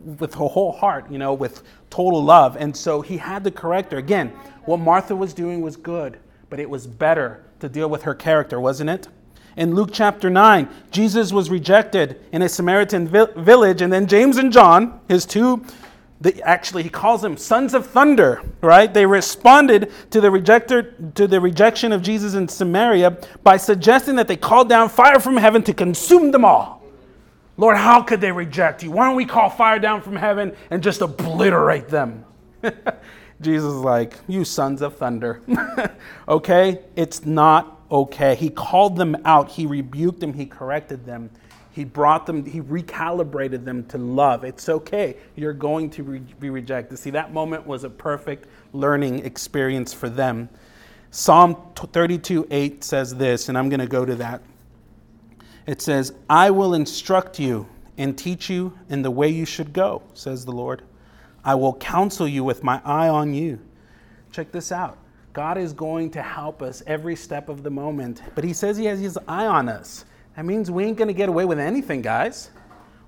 with 0.00 0.34
her 0.34 0.46
whole 0.46 0.72
heart, 0.72 1.10
you 1.10 1.18
know, 1.18 1.32
with 1.34 1.62
total 1.90 2.22
love. 2.22 2.56
And 2.56 2.76
so 2.76 3.00
he 3.02 3.16
had 3.16 3.44
to 3.44 3.50
correct 3.50 3.92
her. 3.92 3.98
Again, 3.98 4.28
what 4.64 4.78
Martha 4.78 5.14
was 5.14 5.32
doing 5.34 5.60
was 5.60 5.76
good, 5.76 6.18
but 6.50 6.58
it 6.58 6.68
was 6.68 6.86
better 6.86 7.44
to 7.60 7.68
deal 7.68 7.88
with 7.88 8.02
her 8.02 8.14
character, 8.14 8.60
wasn't 8.60 8.90
it? 8.90 9.08
In 9.56 9.74
Luke 9.74 9.90
chapter 9.92 10.28
9, 10.28 10.68
Jesus 10.90 11.32
was 11.32 11.50
rejected 11.50 12.20
in 12.32 12.42
a 12.42 12.48
Samaritan 12.48 13.06
vi- 13.06 13.32
village, 13.36 13.82
and 13.82 13.92
then 13.92 14.08
James 14.08 14.36
and 14.36 14.52
John, 14.52 15.00
his 15.06 15.24
two 15.24 15.64
the, 16.24 16.42
actually 16.42 16.82
he 16.82 16.88
calls 16.88 17.22
them 17.22 17.36
sons 17.36 17.74
of 17.74 17.86
thunder 17.86 18.42
right? 18.60 18.92
They 18.92 19.04
responded 19.04 19.92
to 20.10 20.20
the 20.20 20.30
rejector 20.30 20.94
to 21.14 21.28
the 21.28 21.40
rejection 21.40 21.92
of 21.92 22.02
jesus 22.02 22.34
in 22.34 22.48
samaria 22.48 23.18
by 23.42 23.58
suggesting 23.58 24.16
that 24.16 24.26
they 24.26 24.36
call 24.36 24.64
down 24.64 24.88
fire 24.88 25.20
from 25.20 25.36
heaven 25.36 25.62
to 25.64 25.74
consume 25.74 26.30
them 26.32 26.44
all. 26.44 26.82
Lord 27.56 27.76
how 27.76 28.02
could 28.02 28.20
they 28.20 28.32
reject 28.32 28.82
you? 28.82 28.90
Why 28.90 29.06
don't 29.06 29.16
we 29.16 29.26
call 29.26 29.50
fire 29.50 29.78
down 29.78 30.00
from 30.00 30.16
heaven 30.16 30.56
and 30.70 30.82
just 30.82 31.02
obliterate 31.02 31.88
them? 31.88 32.24
Jesus 33.40 33.72
is 33.72 33.80
like 33.80 34.14
you 34.26 34.44
sons 34.44 34.82
of 34.82 34.96
thunder. 34.96 35.42
Okay? 36.26 36.80
It's 36.96 37.26
not 37.26 37.82
okay. 37.90 38.34
He 38.34 38.48
called 38.48 38.96
them 38.96 39.14
out. 39.26 39.50
He 39.50 39.66
rebuked 39.66 40.20
them. 40.20 40.32
He 40.32 40.46
corrected 40.46 41.04
them 41.04 41.28
he 41.74 41.82
brought 41.82 42.24
them, 42.24 42.44
he 42.46 42.60
recalibrated 42.60 43.64
them 43.64 43.84
to 43.86 43.98
love. 43.98 44.44
It's 44.44 44.68
okay. 44.68 45.16
You're 45.34 45.52
going 45.52 45.90
to 45.90 46.04
re- 46.04 46.22
be 46.38 46.48
rejected. 46.48 47.00
See, 47.00 47.10
that 47.10 47.32
moment 47.32 47.66
was 47.66 47.82
a 47.82 47.90
perfect 47.90 48.46
learning 48.72 49.26
experience 49.26 49.92
for 49.92 50.08
them. 50.08 50.48
Psalm 51.10 51.56
32 51.74 52.46
8 52.48 52.84
says 52.84 53.16
this, 53.16 53.48
and 53.48 53.58
I'm 53.58 53.68
going 53.68 53.80
to 53.80 53.88
go 53.88 54.04
to 54.04 54.14
that. 54.14 54.42
It 55.66 55.82
says, 55.82 56.12
I 56.30 56.52
will 56.52 56.74
instruct 56.74 57.40
you 57.40 57.66
and 57.98 58.16
teach 58.16 58.48
you 58.48 58.78
in 58.88 59.02
the 59.02 59.10
way 59.10 59.28
you 59.28 59.44
should 59.44 59.72
go, 59.72 60.02
says 60.12 60.44
the 60.44 60.52
Lord. 60.52 60.82
I 61.44 61.56
will 61.56 61.74
counsel 61.74 62.28
you 62.28 62.44
with 62.44 62.62
my 62.62 62.80
eye 62.84 63.08
on 63.08 63.34
you. 63.34 63.58
Check 64.30 64.52
this 64.52 64.70
out. 64.70 64.96
God 65.32 65.58
is 65.58 65.72
going 65.72 66.12
to 66.12 66.22
help 66.22 66.62
us 66.62 66.84
every 66.86 67.16
step 67.16 67.48
of 67.48 67.64
the 67.64 67.70
moment, 67.70 68.22
but 68.36 68.44
He 68.44 68.52
says 68.52 68.76
He 68.76 68.84
has 68.84 69.00
His 69.00 69.18
eye 69.26 69.46
on 69.46 69.68
us. 69.68 70.04
That 70.36 70.44
means 70.44 70.70
we 70.70 70.84
ain't 70.84 70.96
going 70.96 71.08
to 71.08 71.14
get 71.14 71.28
away 71.28 71.44
with 71.44 71.58
anything, 71.58 72.02
guys. 72.02 72.50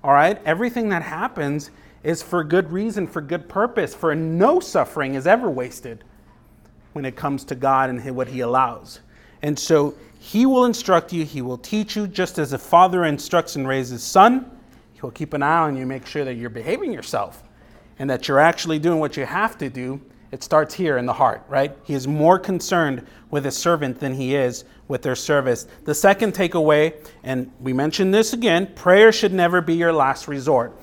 All 0.03 0.13
right? 0.13 0.41
Everything 0.45 0.89
that 0.89 1.01
happens 1.01 1.71
is 2.03 2.21
for 2.21 2.43
good 2.43 2.71
reason, 2.71 3.07
for 3.07 3.21
good 3.21 3.49
purpose, 3.49 3.93
for 3.93 4.15
no 4.15 4.59
suffering 4.59 5.15
is 5.15 5.27
ever 5.27 5.49
wasted 5.49 6.03
when 6.93 7.05
it 7.05 7.15
comes 7.15 7.43
to 7.45 7.55
God 7.55 7.89
and 7.89 8.15
what 8.15 8.27
He 8.27 8.39
allows. 8.39 9.01
And 9.41 9.57
so 9.57 9.95
He 10.19 10.45
will 10.45 10.65
instruct 10.65 11.11
you, 11.11 11.25
He 11.25 11.41
will 11.41 11.57
teach 11.57 11.95
you, 11.95 12.07
just 12.07 12.39
as 12.39 12.53
a 12.53 12.57
father 12.57 13.05
instructs 13.05 13.55
and 13.55 13.67
raises 13.67 14.03
son. 14.03 14.49
He 14.93 15.01
will 15.01 15.11
keep 15.11 15.33
an 15.33 15.43
eye 15.43 15.59
on 15.59 15.75
you, 15.75 15.85
make 15.85 16.05
sure 16.05 16.23
that 16.23 16.35
you're 16.35 16.49
behaving 16.49 16.91
yourself 16.91 17.43
and 17.99 18.09
that 18.09 18.27
you're 18.27 18.39
actually 18.39 18.79
doing 18.79 18.99
what 18.99 19.17
you 19.17 19.25
have 19.25 19.57
to 19.57 19.69
do. 19.69 19.99
It 20.31 20.43
starts 20.43 20.73
here 20.73 20.97
in 20.97 21.05
the 21.05 21.13
heart, 21.13 21.43
right? 21.47 21.75
He 21.83 21.93
is 21.93 22.07
more 22.07 22.37
concerned 22.37 23.05
with 23.31 23.45
his 23.45 23.55
servant 23.55 23.99
than 23.99 24.13
he 24.13 24.35
is 24.35 24.65
with 24.87 25.01
their 25.01 25.15
service. 25.15 25.67
The 25.85 25.95
second 25.95 26.33
takeaway, 26.33 26.93
and 27.23 27.51
we 27.59 27.73
mentioned 27.73 28.13
this 28.13 28.33
again 28.33 28.73
prayer 28.75 29.11
should 29.11 29.33
never 29.33 29.61
be 29.61 29.75
your 29.75 29.93
last 29.93 30.27
resort. 30.27 30.73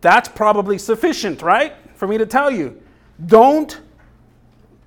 That's 0.00 0.28
probably 0.28 0.78
sufficient, 0.78 1.42
right? 1.42 1.74
For 1.94 2.06
me 2.06 2.18
to 2.18 2.26
tell 2.26 2.50
you. 2.50 2.80
Don't 3.26 3.80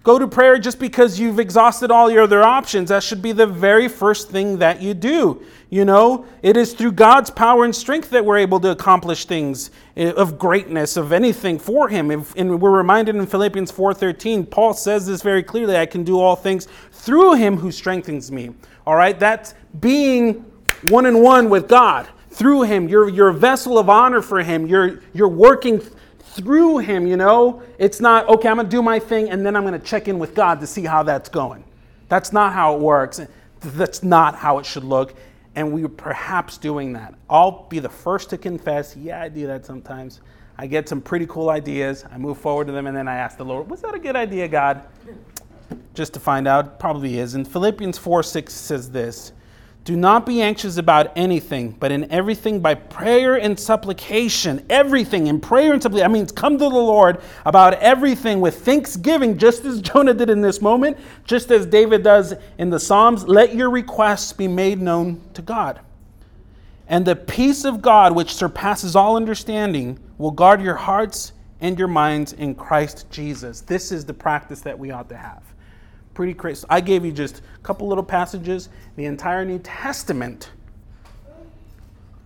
go 0.03 0.19
to 0.19 0.27
prayer 0.27 0.59
just 0.59 0.79
because 0.79 1.19
you've 1.19 1.39
exhausted 1.39 1.89
all 1.89 2.11
your 2.11 2.23
other 2.23 2.43
options. 2.43 2.89
That 2.89 3.03
should 3.03 3.21
be 3.21 3.31
the 3.31 3.47
very 3.47 3.87
first 3.87 4.29
thing 4.29 4.57
that 4.59 4.81
you 4.81 4.93
do. 4.93 5.41
You 5.69 5.85
know, 5.85 6.25
it 6.43 6.55
is 6.55 6.73
through 6.73 6.91
God's 6.91 7.29
power 7.29 7.65
and 7.65 7.75
strength 7.75 8.09
that 8.11 8.23
we're 8.23 8.37
able 8.37 8.59
to 8.59 8.71
accomplish 8.71 9.25
things 9.25 9.71
eh, 9.97 10.11
of 10.11 10.37
greatness, 10.37 10.97
of 10.97 11.11
anything 11.11 11.57
for 11.57 11.87
Him. 11.87 12.11
And 12.11 12.61
we're 12.61 12.77
reminded 12.77 13.15
in 13.15 13.25
Philippians 13.25 13.71
4:13, 13.71 14.45
Paul 14.45 14.73
says 14.73 15.07
this 15.07 15.21
very 15.21 15.41
clearly: 15.41 15.77
"I 15.77 15.85
can 15.85 16.03
do 16.03 16.19
all 16.19 16.35
things 16.35 16.67
through 16.91 17.35
Him 17.35 17.57
who 17.57 17.71
strengthens 17.71 18.31
me." 18.31 18.51
All 18.85 18.95
right, 18.95 19.17
that's 19.17 19.55
being 19.79 20.45
one 20.83 21.05
and 21.05 21.21
one 21.21 21.49
with 21.49 21.67
God 21.67 22.07
through 22.29 22.63
Him. 22.63 22.89
You're, 22.89 23.09
you're 23.09 23.29
a 23.29 23.33
vessel 23.33 23.77
of 23.77 23.89
honor 23.89 24.21
for 24.21 24.43
Him. 24.43 24.67
You're, 24.67 25.01
you're 25.13 25.29
working 25.29 25.81
through 26.33 26.79
him, 26.79 27.07
you 27.07 27.17
know? 27.17 27.63
It's 27.77 27.99
not, 27.99 28.27
okay, 28.27 28.49
I'm 28.49 28.57
going 28.57 28.67
to 28.67 28.71
do 28.71 28.81
my 28.81 28.99
thing 28.99 29.29
and 29.29 29.45
then 29.45 29.55
I'm 29.55 29.63
going 29.65 29.79
to 29.79 29.85
check 29.85 30.07
in 30.07 30.19
with 30.19 30.35
God 30.35 30.59
to 30.59 30.67
see 30.67 30.83
how 30.83 31.03
that's 31.03 31.29
going. 31.29 31.63
That's 32.09 32.33
not 32.33 32.53
how 32.53 32.75
it 32.75 32.81
works. 32.81 33.19
That's 33.61 34.03
not 34.03 34.35
how 34.35 34.59
it 34.59 34.65
should 34.65 34.83
look. 34.83 35.15
and 35.55 35.71
we 35.71 35.83
are 35.83 35.89
perhaps 35.89 36.57
doing 36.57 36.93
that. 36.93 37.13
I'll 37.29 37.67
be 37.69 37.79
the 37.79 37.89
first 37.89 38.29
to 38.31 38.37
confess, 38.37 38.95
yeah, 38.95 39.21
I 39.21 39.29
do 39.29 39.47
that 39.47 39.65
sometimes. 39.65 40.21
I 40.57 40.67
get 40.67 40.87
some 40.87 41.01
pretty 41.01 41.25
cool 41.27 41.49
ideas, 41.49 42.05
I 42.11 42.17
move 42.17 42.37
forward 42.37 42.67
to 42.67 42.73
them, 42.73 42.87
and 42.87 42.95
then 42.95 43.07
I 43.07 43.15
ask 43.15 43.37
the 43.37 43.45
Lord, 43.45 43.69
was 43.69 43.81
that 43.81 43.93
a 43.95 43.99
good 43.99 44.15
idea, 44.15 44.47
God? 44.47 44.83
Just 45.93 46.13
to 46.13 46.19
find 46.19 46.47
out, 46.47 46.79
probably 46.79 47.19
is. 47.19 47.35
And 47.35 47.47
Philippians 47.47 47.97
4 47.97 48.23
6 48.23 48.53
says 48.53 48.91
this 48.91 49.31
Do 49.83 49.97
not 49.97 50.25
be 50.25 50.41
anxious 50.41 50.77
about 50.77 51.11
anything, 51.17 51.71
but 51.71 51.91
in 51.91 52.09
everything 52.09 52.61
by 52.61 52.73
prayer 52.73 53.35
and 53.35 53.59
supplication. 53.59 54.65
Everything 54.69 55.27
in 55.27 55.41
prayer 55.41 55.73
and 55.73 55.83
supplication. 55.83 56.09
I 56.09 56.13
mean, 56.13 56.25
come 56.27 56.53
to 56.53 56.63
the 56.63 56.69
Lord 56.69 57.21
about 57.45 57.73
everything 57.75 58.39
with 58.39 58.63
thanksgiving, 58.63 59.37
just 59.37 59.65
as 59.65 59.81
Jonah 59.81 60.13
did 60.13 60.29
in 60.29 60.39
this 60.39 60.61
moment, 60.61 60.97
just 61.25 61.51
as 61.51 61.65
David 61.65 62.01
does 62.01 62.33
in 62.57 62.69
the 62.69 62.79
Psalms. 62.79 63.27
Let 63.27 63.55
your 63.55 63.69
requests 63.69 64.31
be 64.31 64.47
made 64.47 64.81
known 64.81 65.19
to 65.33 65.41
God. 65.41 65.81
And 66.87 67.05
the 67.05 67.15
peace 67.15 67.65
of 67.65 67.81
God, 67.81 68.15
which 68.15 68.33
surpasses 68.33 68.95
all 68.95 69.17
understanding, 69.17 69.99
will 70.17 70.31
guard 70.31 70.61
your 70.61 70.75
hearts 70.75 71.33
and 71.59 71.77
your 71.77 71.87
minds 71.89 72.31
in 72.33 72.55
Christ 72.55 73.09
Jesus. 73.09 73.61
This 73.61 73.91
is 73.91 74.05
the 74.05 74.13
practice 74.13 74.61
that 74.61 74.77
we 74.79 74.91
ought 74.91 75.09
to 75.09 75.17
have. 75.17 75.43
Pretty 76.13 76.33
crazy. 76.33 76.65
I 76.69 76.79
gave 76.81 77.03
you 77.03 77.11
just 77.11 77.41
a 77.55 77.59
couple 77.59 77.87
little 77.87 78.03
passages. 78.03 78.69
The 78.95 79.05
entire 79.05 79.45
New 79.45 79.59
Testament 79.59 80.51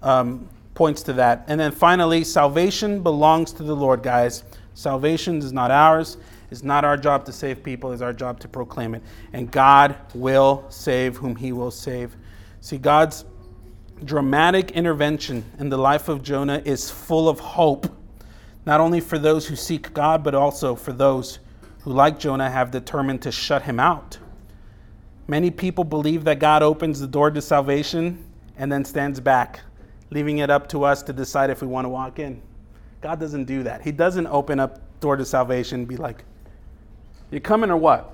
um, 0.02 0.48
points 0.74 1.04
to 1.04 1.14
that. 1.14 1.46
And 1.48 1.60
then 1.60 1.72
finally, 1.72 2.24
salvation 2.24 3.02
belongs 3.02 3.54
to 3.54 3.64
the 3.64 3.76
Lord, 3.76 4.04
guys. 4.04 4.44
Salvation 4.74 5.38
is 5.38 5.54
not 5.54 5.72
ours. 5.72 6.18
It's 6.50 6.64
not 6.64 6.86
our 6.86 6.96
job 6.98 7.26
to 7.26 7.32
save 7.32 7.62
people, 7.62 7.92
it's 7.92 8.02
our 8.02 8.14
job 8.14 8.40
to 8.40 8.48
proclaim 8.48 8.96
it. 8.96 9.04
And 9.34 9.52
God 9.52 9.96
will 10.14 10.66
save 10.70 11.18
whom 11.18 11.36
he 11.36 11.52
will 11.52 11.72
save. 11.72 12.16
See, 12.62 12.78
God's 12.78 13.26
dramatic 14.06 14.72
intervention 14.72 15.44
in 15.60 15.70
the 15.70 15.78
life 15.78 16.08
of 16.08 16.24
Jonah 16.24 16.62
is 16.64 16.90
full 16.90 17.28
of 17.28 17.40
hope, 17.40 17.88
not 18.66 18.80
only 18.80 19.00
for 19.02 19.20
those 19.20 19.48
who 19.48 19.56
seek 19.56 19.94
God, 19.94 20.24
but 20.24 20.36
also 20.36 20.76
for 20.76 20.94
those 20.94 21.40
who, 21.88 21.94
like 21.94 22.20
Jonah, 22.20 22.50
have 22.50 22.70
determined 22.70 23.22
to 23.22 23.32
shut 23.32 23.62
him 23.62 23.80
out. 23.80 24.18
Many 25.26 25.52
people 25.52 25.86
believe 25.86 26.26
that 26.26 26.38
God 26.38 26.62
opens 26.62 27.00
the 27.00 27.08
door 27.08 27.32
to 27.32 27.42
salvation 27.42 28.26
and 28.58 28.70
then 28.70 28.84
stands 28.84 29.22
back, 29.22 29.62
leaving 30.10 30.40
it 30.40 30.50
up 30.50 30.68
to 30.70 30.84
us 30.84 31.02
to 31.04 31.14
decide 31.14 31.50
if 31.50 31.62
we 31.62 31.68
want 31.68 31.86
to 31.86 31.90
walk 31.90 32.20
in. 32.20 32.42
God 33.00 33.22
doesn't 33.22 33.46
do 33.46 33.64
that. 33.64 33.84
He 33.84 33.94
doesn't 33.94 34.28
open 34.28 34.60
up 34.60 34.82
door 35.00 35.16
to 35.16 35.24
salvation 35.24 35.80
and 35.80 35.88
be 35.88 35.96
like, 35.96 36.26
"You 37.32 37.40
coming 37.40 37.72
or 37.72 37.78
what?" 37.78 38.14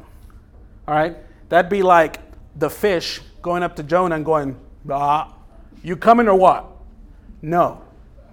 All 0.88 0.94
right? 0.94 1.18
That'd 1.50 1.70
be 1.70 1.82
like 1.82 2.20
the 2.56 2.70
fish 2.70 3.22
going 3.42 3.64
up 3.64 3.76
to 3.78 3.84
Jonah 3.84 4.16
and 4.16 4.26
going, 4.26 4.56
"Ah, 4.88 5.34
you 5.82 5.96
coming 5.96 6.28
or 6.28 6.36
what? 6.36 6.70
No. 7.42 7.82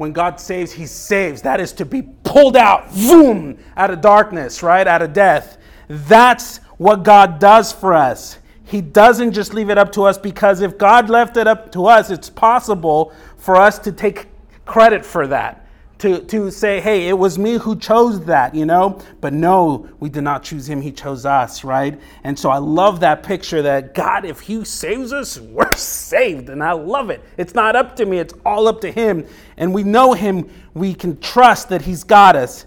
When 0.01 0.15
God 0.15 0.41
saves, 0.41 0.73
He 0.73 0.87
saves. 0.87 1.43
That 1.43 1.61
is 1.61 1.75
to 1.75 1.85
be 1.85 2.01
pulled 2.01 2.57
out, 2.57 2.91
boom, 2.95 3.59
out 3.77 3.91
of 3.91 4.01
darkness, 4.01 4.63
right? 4.63 4.87
Out 4.87 5.03
of 5.03 5.13
death. 5.13 5.59
That's 5.89 6.57
what 6.79 7.03
God 7.03 7.39
does 7.39 7.71
for 7.71 7.93
us. 7.93 8.39
He 8.65 8.81
doesn't 8.81 9.33
just 9.33 9.53
leave 9.53 9.69
it 9.69 9.77
up 9.77 9.93
to 9.93 10.05
us 10.05 10.17
because 10.17 10.63
if 10.63 10.79
God 10.79 11.11
left 11.11 11.37
it 11.37 11.47
up 11.47 11.71
to 11.73 11.85
us, 11.85 12.09
it's 12.09 12.31
possible 12.31 13.13
for 13.37 13.57
us 13.57 13.79
to 13.81 13.93
take 13.93 14.29
credit 14.65 15.05
for 15.05 15.27
that 15.27 15.67
to, 16.01 16.21
to 16.21 16.51
say, 16.51 16.81
hey, 16.81 17.09
it 17.09 17.13
was 17.13 17.39
me 17.39 17.55
who 17.55 17.77
chose 17.77 18.25
that, 18.25 18.55
you 18.55 18.65
know? 18.65 19.01
But 19.21 19.35
no, 19.35 19.89
we 20.01 20.09
did 20.09 20.23
not 20.23 20.43
choose 20.43 20.69
him, 20.69 20.81
he 20.81 20.93
chose 20.93 21.27
us, 21.27 21.63
right? 21.63 22.01
And 22.25 22.39
so 22.39 22.51
I 22.51 22.57
love 22.57 23.01
that 23.01 23.23
picture 23.23 23.61
that 23.63 23.95
God, 23.95 24.25
if 24.25 24.41
he 24.41 24.65
saves 24.65 25.13
us, 25.13 25.39
we're 25.39 25.75
saved. 25.75 26.49
And 26.49 26.63
I 26.63 26.73
love 26.73 27.11
it. 27.11 27.23
It's 27.37 27.55
not 27.55 27.77
up 27.77 27.97
to 27.97 28.07
me, 28.07 28.19
it's 28.19 28.35
all 28.47 28.67
up 28.67 28.81
to 28.81 28.91
him. 28.91 29.27
And 29.59 29.75
we 29.75 29.83
know 29.83 30.15
him, 30.15 30.49
we 30.75 30.95
can 30.95 31.21
trust 31.21 31.69
that 31.69 31.83
he's 31.83 32.03
got 32.03 32.35
us 32.35 32.65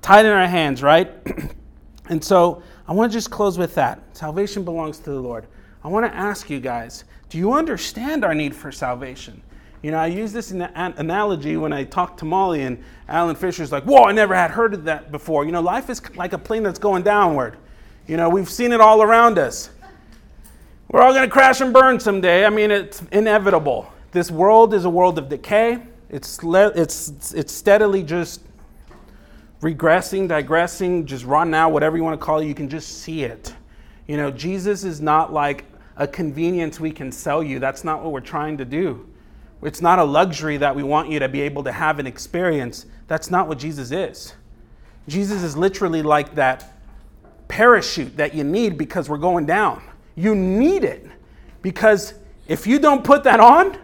tied 0.00 0.24
in 0.24 0.32
our 0.32 0.48
hands, 0.48 0.82
right? 0.82 1.12
and 2.08 2.24
so 2.24 2.62
I 2.88 2.92
want 2.92 3.12
to 3.12 3.16
just 3.16 3.30
close 3.30 3.58
with 3.58 3.74
that. 3.74 4.16
Salvation 4.16 4.64
belongs 4.64 4.98
to 5.00 5.10
the 5.10 5.20
Lord. 5.20 5.46
I 5.84 5.88
want 5.88 6.10
to 6.10 6.14
ask 6.16 6.50
you 6.50 6.60
guys 6.60 7.04
do 7.28 7.38
you 7.38 7.52
understand 7.52 8.24
our 8.24 8.34
need 8.34 8.56
for 8.56 8.72
salvation? 8.72 9.40
You 9.82 9.90
know, 9.90 9.98
I 9.98 10.08
use 10.08 10.32
this 10.32 10.50
analogy 10.50 11.56
when 11.56 11.72
I 11.72 11.84
talk 11.84 12.18
to 12.18 12.26
Molly, 12.26 12.62
and 12.62 12.82
Alan 13.08 13.34
Fisher's 13.34 13.72
like, 13.72 13.84
Whoa, 13.84 14.04
I 14.04 14.12
never 14.12 14.34
had 14.34 14.50
heard 14.50 14.74
of 14.74 14.84
that 14.84 15.10
before. 15.10 15.44
You 15.44 15.52
know, 15.52 15.62
life 15.62 15.88
is 15.88 16.02
like 16.16 16.34
a 16.34 16.38
plane 16.38 16.62
that's 16.62 16.78
going 16.78 17.02
downward. 17.02 17.56
You 18.06 18.16
know, 18.16 18.28
we've 18.28 18.50
seen 18.50 18.72
it 18.72 18.80
all 18.80 19.02
around 19.02 19.38
us. 19.38 19.70
We're 20.88 21.02
all 21.02 21.12
going 21.12 21.26
to 21.26 21.32
crash 21.32 21.60
and 21.60 21.72
burn 21.72 22.00
someday. 22.00 22.44
I 22.44 22.50
mean, 22.50 22.70
it's 22.70 23.02
inevitable. 23.12 23.90
This 24.12 24.30
world 24.30 24.74
is 24.74 24.84
a 24.84 24.90
world 24.90 25.18
of 25.18 25.28
decay, 25.28 25.82
it's, 26.08 26.42
le- 26.42 26.72
it's, 26.74 27.32
it's 27.32 27.52
steadily 27.52 28.02
just 28.02 28.40
regressing, 29.62 30.26
digressing, 30.26 31.06
just 31.06 31.24
run 31.24 31.54
out, 31.54 31.70
whatever 31.72 31.96
you 31.96 32.02
want 32.02 32.18
to 32.18 32.24
call 32.24 32.40
it. 32.40 32.46
You 32.46 32.54
can 32.54 32.68
just 32.68 33.02
see 33.02 33.22
it. 33.22 33.54
You 34.08 34.16
know, 34.16 34.30
Jesus 34.30 34.82
is 34.82 35.00
not 35.00 35.32
like 35.32 35.64
a 35.96 36.08
convenience 36.08 36.80
we 36.80 36.90
can 36.90 37.12
sell 37.12 37.42
you. 37.42 37.60
That's 37.60 37.84
not 37.84 38.02
what 38.02 38.12
we're 38.12 38.20
trying 38.20 38.58
to 38.58 38.64
do. 38.64 39.06
It's 39.62 39.82
not 39.82 39.98
a 39.98 40.04
luxury 40.04 40.56
that 40.56 40.74
we 40.74 40.82
want 40.82 41.10
you 41.10 41.18
to 41.18 41.28
be 41.28 41.42
able 41.42 41.64
to 41.64 41.72
have 41.72 41.98
an 41.98 42.06
experience. 42.06 42.86
That's 43.08 43.30
not 43.30 43.46
what 43.46 43.58
Jesus 43.58 43.90
is. 43.90 44.34
Jesus 45.08 45.42
is 45.42 45.56
literally 45.56 46.02
like 46.02 46.34
that 46.36 46.72
parachute 47.48 48.16
that 48.16 48.34
you 48.34 48.44
need 48.44 48.78
because 48.78 49.08
we're 49.08 49.18
going 49.18 49.44
down. 49.44 49.82
You 50.14 50.34
need 50.34 50.84
it 50.84 51.06
because 51.62 52.14
if 52.48 52.66
you 52.66 52.78
don't 52.78 53.04
put 53.04 53.24
that 53.24 53.40
on, 53.40 53.76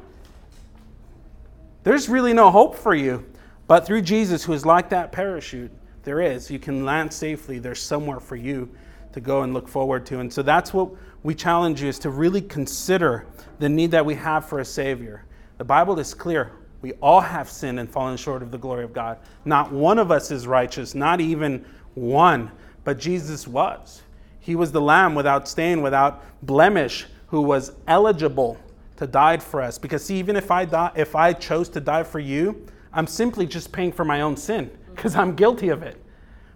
there's 1.82 2.08
really 2.08 2.32
no 2.32 2.50
hope 2.50 2.74
for 2.74 2.94
you. 2.94 3.24
But 3.66 3.86
through 3.86 4.02
Jesus, 4.02 4.44
who 4.44 4.52
is 4.52 4.64
like 4.64 4.88
that 4.90 5.12
parachute, 5.12 5.70
there 6.04 6.20
is. 6.20 6.50
You 6.50 6.58
can 6.58 6.84
land 6.84 7.12
safely. 7.12 7.58
There's 7.58 7.82
somewhere 7.82 8.20
for 8.20 8.36
you 8.36 8.68
to 9.12 9.20
go 9.20 9.42
and 9.42 9.52
look 9.52 9.68
forward 9.68 10.06
to. 10.06 10.20
And 10.20 10.32
so 10.32 10.42
that's 10.42 10.72
what 10.72 10.90
we 11.22 11.34
challenge 11.34 11.82
you 11.82 11.88
is 11.88 11.98
to 12.00 12.10
really 12.10 12.40
consider 12.40 13.26
the 13.58 13.68
need 13.68 13.90
that 13.90 14.06
we 14.06 14.14
have 14.14 14.48
for 14.48 14.60
a 14.60 14.64
Savior. 14.64 15.25
The 15.58 15.64
Bible 15.64 15.98
is 15.98 16.14
clear. 16.14 16.52
We 16.82 16.92
all 16.94 17.20
have 17.20 17.48
sinned 17.48 17.80
and 17.80 17.90
fallen 17.90 18.16
short 18.16 18.42
of 18.42 18.50
the 18.50 18.58
glory 18.58 18.84
of 18.84 18.92
God. 18.92 19.18
Not 19.44 19.72
one 19.72 19.98
of 19.98 20.10
us 20.10 20.30
is 20.30 20.46
righteous, 20.46 20.94
not 20.94 21.20
even 21.20 21.64
one. 21.94 22.50
But 22.84 22.98
Jesus 22.98 23.48
was. 23.48 24.02
He 24.38 24.54
was 24.54 24.70
the 24.70 24.80
lamb 24.80 25.14
without 25.14 25.48
stain, 25.48 25.82
without 25.82 26.22
blemish, 26.46 27.06
who 27.26 27.40
was 27.40 27.72
eligible 27.88 28.58
to 28.96 29.06
die 29.06 29.38
for 29.38 29.60
us. 29.60 29.78
Because 29.78 30.04
see, 30.04 30.18
even 30.18 30.36
if 30.36 30.50
I 30.50 30.64
die, 30.64 30.92
if 30.94 31.16
I 31.16 31.32
chose 31.32 31.68
to 31.70 31.80
die 31.80 32.04
for 32.04 32.20
you, 32.20 32.66
I'm 32.92 33.06
simply 33.06 33.46
just 33.46 33.72
paying 33.72 33.92
for 33.92 34.04
my 34.04 34.20
own 34.20 34.36
sin 34.36 34.70
because 34.94 35.16
I'm 35.16 35.34
guilty 35.34 35.68
of 35.68 35.82
it. 35.82 36.00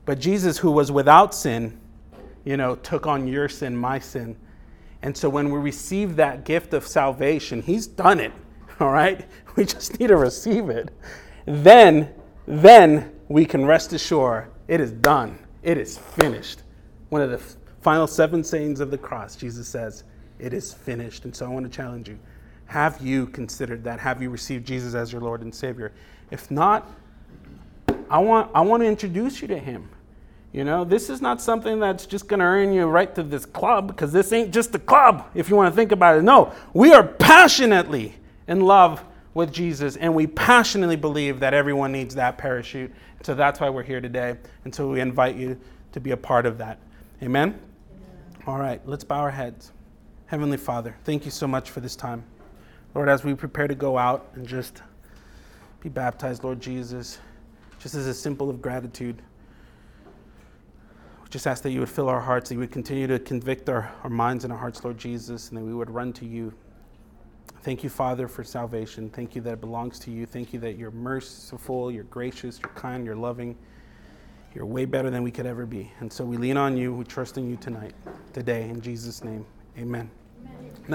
But 0.05 0.19
Jesus, 0.19 0.59
who 0.59 0.71
was 0.71 0.91
without 0.91 1.35
sin, 1.35 1.79
you 2.45 2.57
know, 2.57 2.77
took 2.77 3.07
on 3.07 3.27
your 3.27 3.49
sin, 3.49 3.77
my 3.77 3.99
sin. 3.99 4.37
And 5.03 5.17
so 5.17 5.29
when 5.29 5.51
we 5.51 5.59
receive 5.59 6.17
that 6.17 6.45
gift 6.45 6.73
of 6.73 6.87
salvation, 6.87 7.63
He's 7.63 7.87
done 7.87 8.21
it. 8.21 8.33
all 8.85 8.91
right? 8.91 9.27
We 9.57 9.65
just 9.65 9.99
need 10.01 10.09
to 10.09 10.17
receive 10.17 10.71
it. 10.71 10.91
Then, 11.45 12.09
then 12.47 13.13
we 13.29 13.45
can 13.45 13.67
rest 13.67 13.93
assured 13.93 14.51
it 14.69 14.81
is 14.81 14.93
done. 14.93 15.39
It 15.63 15.77
is 15.77 15.99
finished. 15.99 16.63
One 17.11 17.21
of 17.21 17.31
the 17.31 17.39
final 17.83 18.07
seven 18.07 18.43
sayings 18.43 18.81
of 18.81 18.91
the 18.91 18.99
cross, 18.99 19.37
Jesus 19.37 19.69
says, 19.69 20.05
it 20.39 20.55
is 20.55 20.73
finished. 20.73 21.25
And 21.25 21.35
so 21.35 21.45
I 21.45 21.49
want 21.49 21.71
to 21.71 21.77
challenge 21.77 22.09
you. 22.09 22.19
Have 22.67 23.01
you 23.01 23.27
considered 23.27 23.85
that? 23.85 23.99
Have 24.01 24.23
you 24.23 24.31
received 24.31 24.67
Jesus 24.67 24.95
as 24.95 25.13
your 25.13 25.21
Lord 25.21 25.43
and 25.43 25.55
Savior? 25.55 25.93
If 26.31 26.51
not, 26.51 26.89
I 28.09 28.19
want, 28.19 28.51
I 28.55 28.61
want 28.61 28.83
to 28.83 28.87
introduce 28.87 29.43
you 29.43 29.49
to 29.49 29.59
Him. 29.59 29.89
You 30.53 30.65
know, 30.65 30.85
this 30.85 31.11
is 31.11 31.21
not 31.21 31.43
something 31.43 31.79
that's 31.79 32.07
just 32.07 32.29
going 32.29 32.41
to 32.41 32.47
earn 32.47 32.73
you 32.73 32.87
right 32.87 33.13
to 33.15 33.23
this 33.23 33.45
club 33.45 33.89
because 33.89 34.13
this 34.13 34.33
ain't 34.33 34.53
just 34.53 34.75
a 34.75 34.79
club, 34.79 35.29
if 35.35 35.49
you 35.49 35.57
want 35.57 35.73
to 35.73 35.77
think 35.77 35.93
about 35.93 36.19
it. 36.19 36.23
No, 36.23 36.53
we 36.73 36.93
are 36.93 37.05
passionately 37.05 38.15
in 38.51 38.61
love 38.61 39.05
with 39.33 39.53
Jesus, 39.53 39.97
and 39.97 40.13
we 40.13 40.27
passionately 40.27 40.97
believe 40.97 41.39
that 41.39 41.55
everyone 41.55 41.93
needs 41.93 42.17
that 42.17 42.37
parachute. 42.37 42.93
So 43.23 43.33
that's 43.33 43.61
why 43.61 43.71
we're 43.71 43.85
here 43.85 44.01
today. 44.01 44.37
And 44.65 44.75
so 44.75 44.89
we 44.89 45.01
invite 45.01 45.37
you 45.37 45.59
to 45.93 46.01
be 46.01 46.11
a 46.11 46.17
part 46.17 46.47
of 46.47 46.59
that. 46.59 46.81
Amen? 47.23 47.49
Amen? 47.49 47.61
All 48.49 48.59
right, 48.59 48.83
let's 48.87 49.05
bow 49.05 49.21
our 49.21 49.31
heads. 49.31 49.71
Heavenly 50.27 50.57
Father, 50.57 50.97
thank 51.05 51.25
you 51.25 51.31
so 51.31 51.47
much 51.47 51.71
for 51.71 51.79
this 51.79 51.95
time. 51.95 52.25
Lord, 52.93 53.09
as 53.09 53.23
we 53.23 53.35
prepare 53.35 53.69
to 53.69 53.75
go 53.77 53.97
out 53.97 54.29
and 54.35 54.45
just 54.47 54.83
be 55.81 55.89
baptized, 55.89 56.43
Lord 56.43 56.61
Jesus, 56.61 57.21
just 57.79 57.95
as 57.95 58.09
a 58.09 58.15
symbol 58.15 58.51
of 58.51 58.61
gratitude, 58.61 59.23
we 61.23 61.29
just 61.29 61.47
ask 61.47 61.63
that 61.63 61.71
you 61.71 61.79
would 61.79 61.89
fill 61.89 62.09
our 62.09 62.21
hearts, 62.21 62.49
that 62.49 62.57
you 62.57 62.61
would 62.61 62.73
continue 62.73 63.07
to 63.07 63.21
convict 63.21 63.69
our, 63.69 63.93
our 64.03 64.11
minds 64.11 64.43
and 64.43 64.53
our 64.53 64.59
hearts, 64.59 64.83
Lord 64.83 64.99
Jesus, 64.99 65.51
and 65.51 65.59
that 65.59 65.65
we 65.65 65.73
would 65.73 65.89
run 65.91 66.13
to 66.15 66.27
you 66.27 66.53
Thank 67.63 67.85
you, 67.85 67.91
Father, 67.91 68.27
for 68.27 68.43
salvation. 68.43 69.11
Thank 69.11 69.35
you 69.35 69.43
that 69.43 69.55
it 69.55 69.61
belongs 69.61 69.99
to 70.01 70.11
you. 70.11 70.25
Thank 70.25 70.55
you 70.55 70.61
that 70.61 70.79
you're 70.79 70.91
merciful, 70.91 71.91
you're 71.93 72.05
gracious, 72.05 72.59
you're 72.59 72.73
kind, 72.73 73.05
you're 73.05 73.17
loving. 73.17 73.57
You're 74.55 74.67
way 74.67 74.85
better 74.85 75.11
than 75.11 75.23
we 75.23 75.31
could 75.31 75.47
ever 75.47 75.67
be. 75.67 75.93
And 76.01 76.13
so 76.13 76.25
we 76.25 76.37
lean 76.37 76.57
on 76.57 76.77
you. 76.77 76.93
We 76.93 77.05
trust 77.05 77.39
in 77.39 77.49
you 77.49 77.57
tonight, 77.57 77.95
today. 78.33 78.69
In 78.69 78.81
Jesus' 78.81 79.23
name, 79.23 79.47
amen. 79.79 80.11